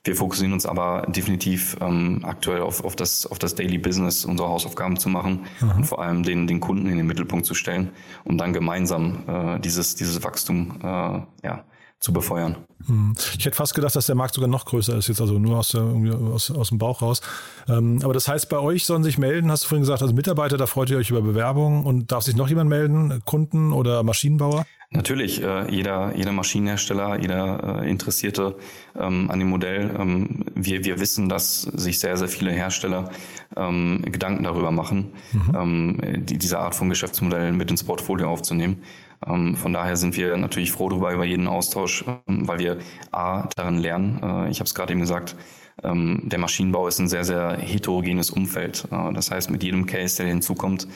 Wir 0.05 0.17
fokussieren 0.17 0.51
uns 0.51 0.65
aber 0.65 1.05
definitiv 1.07 1.77
ähm, 1.79 2.21
aktuell 2.23 2.61
auf, 2.61 2.83
auf, 2.83 2.95
das, 2.95 3.25
auf 3.25 3.39
das 3.39 3.55
Daily 3.55 3.77
Business, 3.77 4.25
unsere 4.25 4.49
Hausaufgaben 4.49 4.97
zu 4.97 5.07
machen 5.07 5.45
mhm. 5.61 5.71
und 5.71 5.83
vor 5.85 6.01
allem 6.01 6.23
den, 6.23 6.45
den 6.45 6.59
Kunden 6.59 6.87
in 6.87 6.97
den 6.97 7.07
Mittelpunkt 7.07 7.45
zu 7.45 7.53
stellen, 7.53 7.89
um 8.25 8.37
dann 8.37 8.51
gemeinsam 8.51 9.23
äh, 9.27 9.59
dieses, 9.61 9.95
dieses 9.95 10.21
Wachstum 10.21 10.77
äh, 10.81 11.47
ja, 11.47 11.63
zu 12.01 12.11
befeuern. 12.11 12.57
Hm. 12.85 13.15
Ich 13.37 13.45
hätte 13.45 13.55
fast 13.55 13.73
gedacht, 13.75 13.95
dass 13.95 14.07
der 14.07 14.15
Markt 14.15 14.33
sogar 14.33 14.49
noch 14.49 14.65
größer 14.65 14.97
ist, 14.97 15.07
jetzt 15.07 15.21
also 15.21 15.39
nur 15.39 15.59
aus, 15.59 15.69
der, 15.69 15.83
aus, 15.83 16.51
aus 16.51 16.67
dem 16.67 16.79
Bauch 16.79 17.01
raus. 17.01 17.21
Ähm, 17.69 17.99
aber 18.03 18.13
das 18.13 18.27
heißt, 18.27 18.49
bei 18.49 18.59
euch 18.59 18.85
sollen 18.85 19.03
sich 19.03 19.17
melden, 19.17 19.49
hast 19.49 19.63
du 19.63 19.69
vorhin 19.69 19.83
gesagt, 19.83 20.01
also 20.01 20.13
Mitarbeiter, 20.13 20.57
da 20.57 20.65
freut 20.65 20.89
ihr 20.89 20.97
euch 20.97 21.11
über 21.11 21.21
Bewerbungen 21.21 21.85
und 21.85 22.11
darf 22.11 22.23
sich 22.23 22.35
noch 22.35 22.49
jemand 22.49 22.69
melden, 22.69 23.21
Kunden 23.23 23.71
oder 23.71 24.03
Maschinenbauer? 24.03 24.65
Natürlich, 24.93 25.41
äh, 25.41 25.69
jeder, 25.71 26.15
jeder 26.15 26.31
Maschinenhersteller, 26.31 27.19
jeder 27.19 27.81
äh, 27.81 27.89
Interessierte 27.89 28.55
ähm, 28.95 29.29
an 29.31 29.39
dem 29.39 29.49
Modell. 29.49 29.89
Ähm, 29.99 30.45
wir, 30.53 30.85
wir 30.85 30.99
wissen, 30.99 31.29
dass 31.29 31.63
sich 31.63 31.99
sehr, 31.99 32.15
sehr 32.15 32.27
viele 32.27 32.51
Hersteller 32.51 33.09
ähm, 33.57 34.03
Gedanken 34.03 34.43
darüber 34.43 34.71
machen, 34.71 35.13
mhm. 35.31 36.25
die, 36.25 36.37
diese 36.37 36.59
Art 36.59 36.75
von 36.75 36.89
Geschäftsmodellen 36.89 37.57
mit 37.57 37.71
ins 37.71 37.83
Portfolio 37.83 38.29
aufzunehmen. 38.29 38.83
Von 39.25 39.71
daher 39.71 39.95
sind 39.95 40.17
wir 40.17 40.35
natürlich 40.35 40.73
froh 40.73 40.89
darüber, 40.89 41.13
über 41.13 41.23
jeden 41.23 41.47
Austausch, 41.47 42.03
weil 42.25 42.59
wir 42.59 42.79
A, 43.11 43.47
daran 43.55 43.77
lernen. 43.77 44.19
Äh, 44.21 44.49
ich 44.49 44.59
habe 44.59 44.67
es 44.67 44.75
gerade 44.75 44.91
eben 44.91 44.99
gesagt, 44.99 45.37
der 45.81 46.39
Maschinenbau 46.39 46.87
ist 46.87 46.99
ein 46.99 47.07
sehr, 47.07 47.23
sehr 47.23 47.57
heterogenes 47.57 48.29
Umfeld. 48.29 48.87
Äh, 48.91 49.13
das 49.13 49.31
heißt, 49.31 49.49
mit 49.49 49.63
jedem 49.63 49.85
Case, 49.85 50.17
der 50.17 50.27
hinzukommt, 50.27 50.87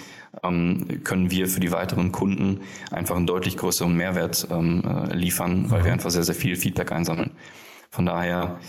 ähm, 0.43 1.01
können 1.03 1.31
wir 1.31 1.47
für 1.47 1.59
die 1.59 1.71
weiteren 1.71 2.11
Kunden 2.11 2.61
einfach 2.91 3.15
einen 3.15 3.27
deutlich 3.27 3.57
größeren 3.57 3.95
Mehrwert 3.95 4.47
ähm, 4.51 4.83
äh, 4.85 5.15
liefern, 5.15 5.69
weil 5.71 5.83
wir 5.83 5.91
einfach 5.91 6.11
sehr, 6.11 6.23
sehr 6.23 6.35
viel 6.35 6.55
Feedback 6.55 6.91
einsammeln. 6.91 7.31
Von 7.89 8.05
daher 8.05 8.59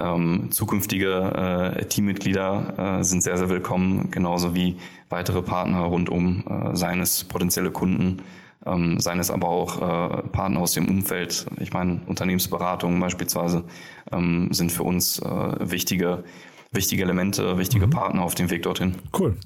ähm, 0.00 0.50
zukünftige 0.50 1.74
äh, 1.76 1.84
Teammitglieder 1.84 2.98
äh, 3.00 3.04
sind 3.04 3.22
sehr, 3.22 3.36
sehr 3.36 3.48
willkommen, 3.48 4.10
genauso 4.10 4.54
wie 4.54 4.76
weitere 5.08 5.42
Partner 5.42 5.80
rund 5.80 6.08
um 6.08 6.44
äh, 6.48 6.76
seines 6.76 7.24
potenzielle 7.24 7.70
Kunden 7.70 8.22
ähm, 8.68 9.00
seien 9.00 9.18
es 9.18 9.30
aber 9.30 9.48
auch 9.48 9.76
äh, 9.76 10.22
Partner 10.28 10.60
aus 10.60 10.72
dem 10.72 10.88
Umfeld. 10.88 11.46
Ich 11.60 11.72
meine, 11.72 12.00
Unternehmensberatungen 12.06 13.00
beispielsweise 13.00 13.64
ähm, 14.12 14.48
sind 14.52 14.72
für 14.72 14.82
uns 14.82 15.18
äh, 15.20 15.70
wichtige, 15.70 16.24
wichtige 16.72 17.02
Elemente, 17.02 17.58
wichtige 17.58 17.86
mhm. 17.86 17.90
Partner 17.90 18.22
auf 18.22 18.34
dem 18.34 18.50
Weg 18.50 18.62
dorthin. 18.62 18.94
Cool. 19.18 19.36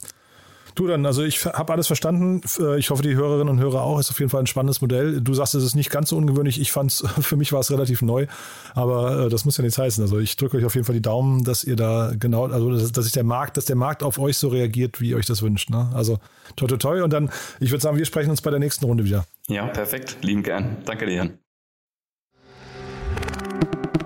Du 0.74 0.86
dann, 0.86 1.04
also 1.04 1.22
ich 1.22 1.44
habe 1.44 1.72
alles 1.72 1.86
verstanden. 1.86 2.40
Äh, 2.58 2.78
ich 2.78 2.90
hoffe, 2.90 3.02
die 3.02 3.14
Hörerinnen 3.14 3.48
und 3.48 3.58
Hörer 3.58 3.82
auch. 3.82 3.98
Ist 3.98 4.10
auf 4.10 4.18
jeden 4.18 4.30
Fall 4.30 4.40
ein 4.40 4.46
spannendes 4.46 4.80
Modell. 4.80 5.20
Du 5.20 5.34
sagst, 5.34 5.54
es 5.54 5.64
ist 5.64 5.74
nicht 5.74 5.90
ganz 5.90 6.10
so 6.10 6.16
ungewöhnlich. 6.16 6.60
Ich 6.60 6.72
fand 6.72 6.90
es, 6.90 7.04
für 7.20 7.36
mich 7.36 7.52
war 7.52 7.60
es 7.60 7.70
relativ 7.70 8.02
neu, 8.02 8.26
aber 8.74 9.26
äh, 9.26 9.28
das 9.28 9.44
muss 9.44 9.56
ja 9.56 9.62
nichts 9.62 9.78
heißen. 9.78 10.02
Also 10.02 10.18
ich 10.18 10.36
drücke 10.36 10.56
euch 10.56 10.64
auf 10.64 10.74
jeden 10.74 10.86
Fall 10.86 10.94
die 10.94 11.02
Daumen, 11.02 11.44
dass 11.44 11.64
ihr 11.64 11.76
da 11.76 12.12
genau, 12.18 12.46
also 12.46 12.70
dass, 12.70 12.92
dass 12.92 13.04
sich 13.04 13.12
der 13.12 13.24
Markt, 13.24 13.56
dass 13.56 13.66
der 13.66 13.76
Markt 13.76 14.02
auf 14.02 14.18
euch 14.18 14.38
so 14.38 14.48
reagiert, 14.48 15.00
wie 15.00 15.10
ihr 15.10 15.16
euch 15.16 15.26
das 15.26 15.42
wünscht. 15.42 15.70
Ne? 15.70 15.90
Also 15.94 16.18
toi 16.56 16.66
toi 16.66 16.76
toi. 16.76 17.02
Und 17.02 17.12
dann, 17.12 17.30
ich 17.60 17.70
würde 17.70 17.82
sagen, 17.82 17.98
wir 17.98 18.06
sprechen 18.06 18.30
uns 18.30 18.40
bei 18.40 18.50
der 18.50 18.60
nächsten 18.60 18.84
Runde 18.84 19.04
wieder. 19.04 19.24
Ja, 19.48 19.66
perfekt. 19.66 20.18
Lieben 20.22 20.42
gern. 20.42 20.78
Danke 20.84 21.06
dir. 21.06 21.30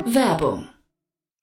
Werbung. 0.06 0.66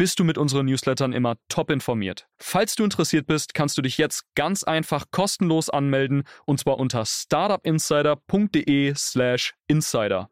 bist 0.00 0.18
du 0.18 0.24
mit 0.24 0.36
unseren 0.38 0.64
Newslettern 0.64 1.12
immer 1.12 1.36
top 1.50 1.70
informiert. 1.70 2.26
Falls 2.38 2.74
du 2.74 2.84
interessiert 2.84 3.26
bist, 3.26 3.52
kannst 3.52 3.76
du 3.76 3.82
dich 3.82 3.98
jetzt 3.98 4.24
ganz 4.34 4.64
einfach 4.64 5.04
kostenlos 5.10 5.68
anmelden 5.68 6.22
und 6.46 6.58
zwar 6.58 6.78
unter 6.78 7.04
startupinsider.de/slash 7.04 9.52
insider. 9.66 10.30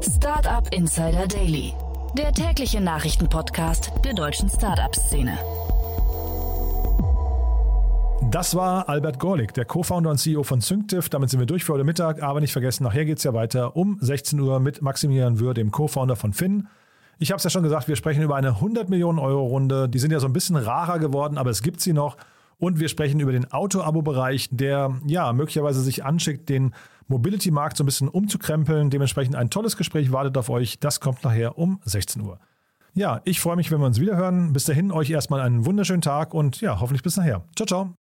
Startup 0.00 0.72
Insider 0.72 1.26
Daily, 1.26 1.74
der 2.16 2.32
tägliche 2.32 2.80
Nachrichtenpodcast 2.80 3.90
der 4.04 4.14
deutschen 4.14 4.48
Startup-Szene. 4.48 5.36
Das 8.30 8.54
war 8.54 8.88
Albert 8.88 9.18
Gorlik, 9.18 9.54
der 9.54 9.64
Co-Founder 9.64 10.10
und 10.10 10.18
CEO 10.18 10.44
von 10.44 10.60
Synctiv. 10.60 11.08
Damit 11.08 11.30
sind 11.30 11.40
wir 11.40 11.46
durch 11.46 11.64
für 11.64 11.72
heute 11.72 11.82
Mittag, 11.82 12.22
aber 12.22 12.40
nicht 12.40 12.52
vergessen, 12.52 12.84
nachher 12.84 13.06
geht 13.06 13.18
es 13.18 13.24
ja 13.24 13.34
weiter 13.34 13.74
um 13.74 13.98
16 14.00 14.38
Uhr 14.38 14.60
mit 14.60 14.82
Maximilian 14.82 15.40
Würr, 15.40 15.54
dem 15.54 15.72
Co-Founder 15.72 16.14
von 16.14 16.32
Finn. 16.32 16.68
Ich 17.22 17.30
habe 17.30 17.36
es 17.36 17.44
ja 17.44 17.50
schon 17.50 17.62
gesagt, 17.62 17.86
wir 17.86 17.94
sprechen 17.94 18.20
über 18.24 18.34
eine 18.34 18.48
100 18.48 18.88
Millionen 18.88 19.20
Euro 19.20 19.46
Runde. 19.46 19.88
Die 19.88 20.00
sind 20.00 20.10
ja 20.10 20.18
so 20.18 20.26
ein 20.26 20.32
bisschen 20.32 20.56
rarer 20.56 20.98
geworden, 20.98 21.38
aber 21.38 21.50
es 21.50 21.62
gibt 21.62 21.80
sie 21.80 21.92
noch. 21.92 22.16
Und 22.58 22.80
wir 22.80 22.88
sprechen 22.88 23.20
über 23.20 23.30
den 23.30 23.52
Auto-Abo-Bereich, 23.52 24.48
der 24.50 25.00
ja 25.06 25.32
möglicherweise 25.32 25.82
sich 25.82 26.04
anschickt, 26.04 26.48
den 26.48 26.74
Mobility-Markt 27.06 27.76
so 27.76 27.84
ein 27.84 27.86
bisschen 27.86 28.08
umzukrempeln. 28.08 28.90
Dementsprechend 28.90 29.36
ein 29.36 29.50
tolles 29.50 29.76
Gespräch 29.76 30.10
wartet 30.10 30.36
auf 30.36 30.50
euch. 30.50 30.80
Das 30.80 30.98
kommt 30.98 31.22
nachher 31.22 31.58
um 31.58 31.78
16 31.84 32.22
Uhr. 32.22 32.40
Ja, 32.92 33.20
ich 33.24 33.40
freue 33.40 33.54
mich, 33.54 33.70
wenn 33.70 33.78
wir 33.78 33.86
uns 33.86 34.00
wieder 34.00 34.16
hören. 34.16 34.52
Bis 34.52 34.64
dahin 34.64 34.90
euch 34.90 35.08
erstmal 35.08 35.42
einen 35.42 35.64
wunderschönen 35.64 36.02
Tag 36.02 36.34
und 36.34 36.60
ja, 36.60 36.80
hoffentlich 36.80 37.04
bis 37.04 37.16
nachher. 37.16 37.44
Ciao, 37.54 37.66
ciao. 37.66 38.01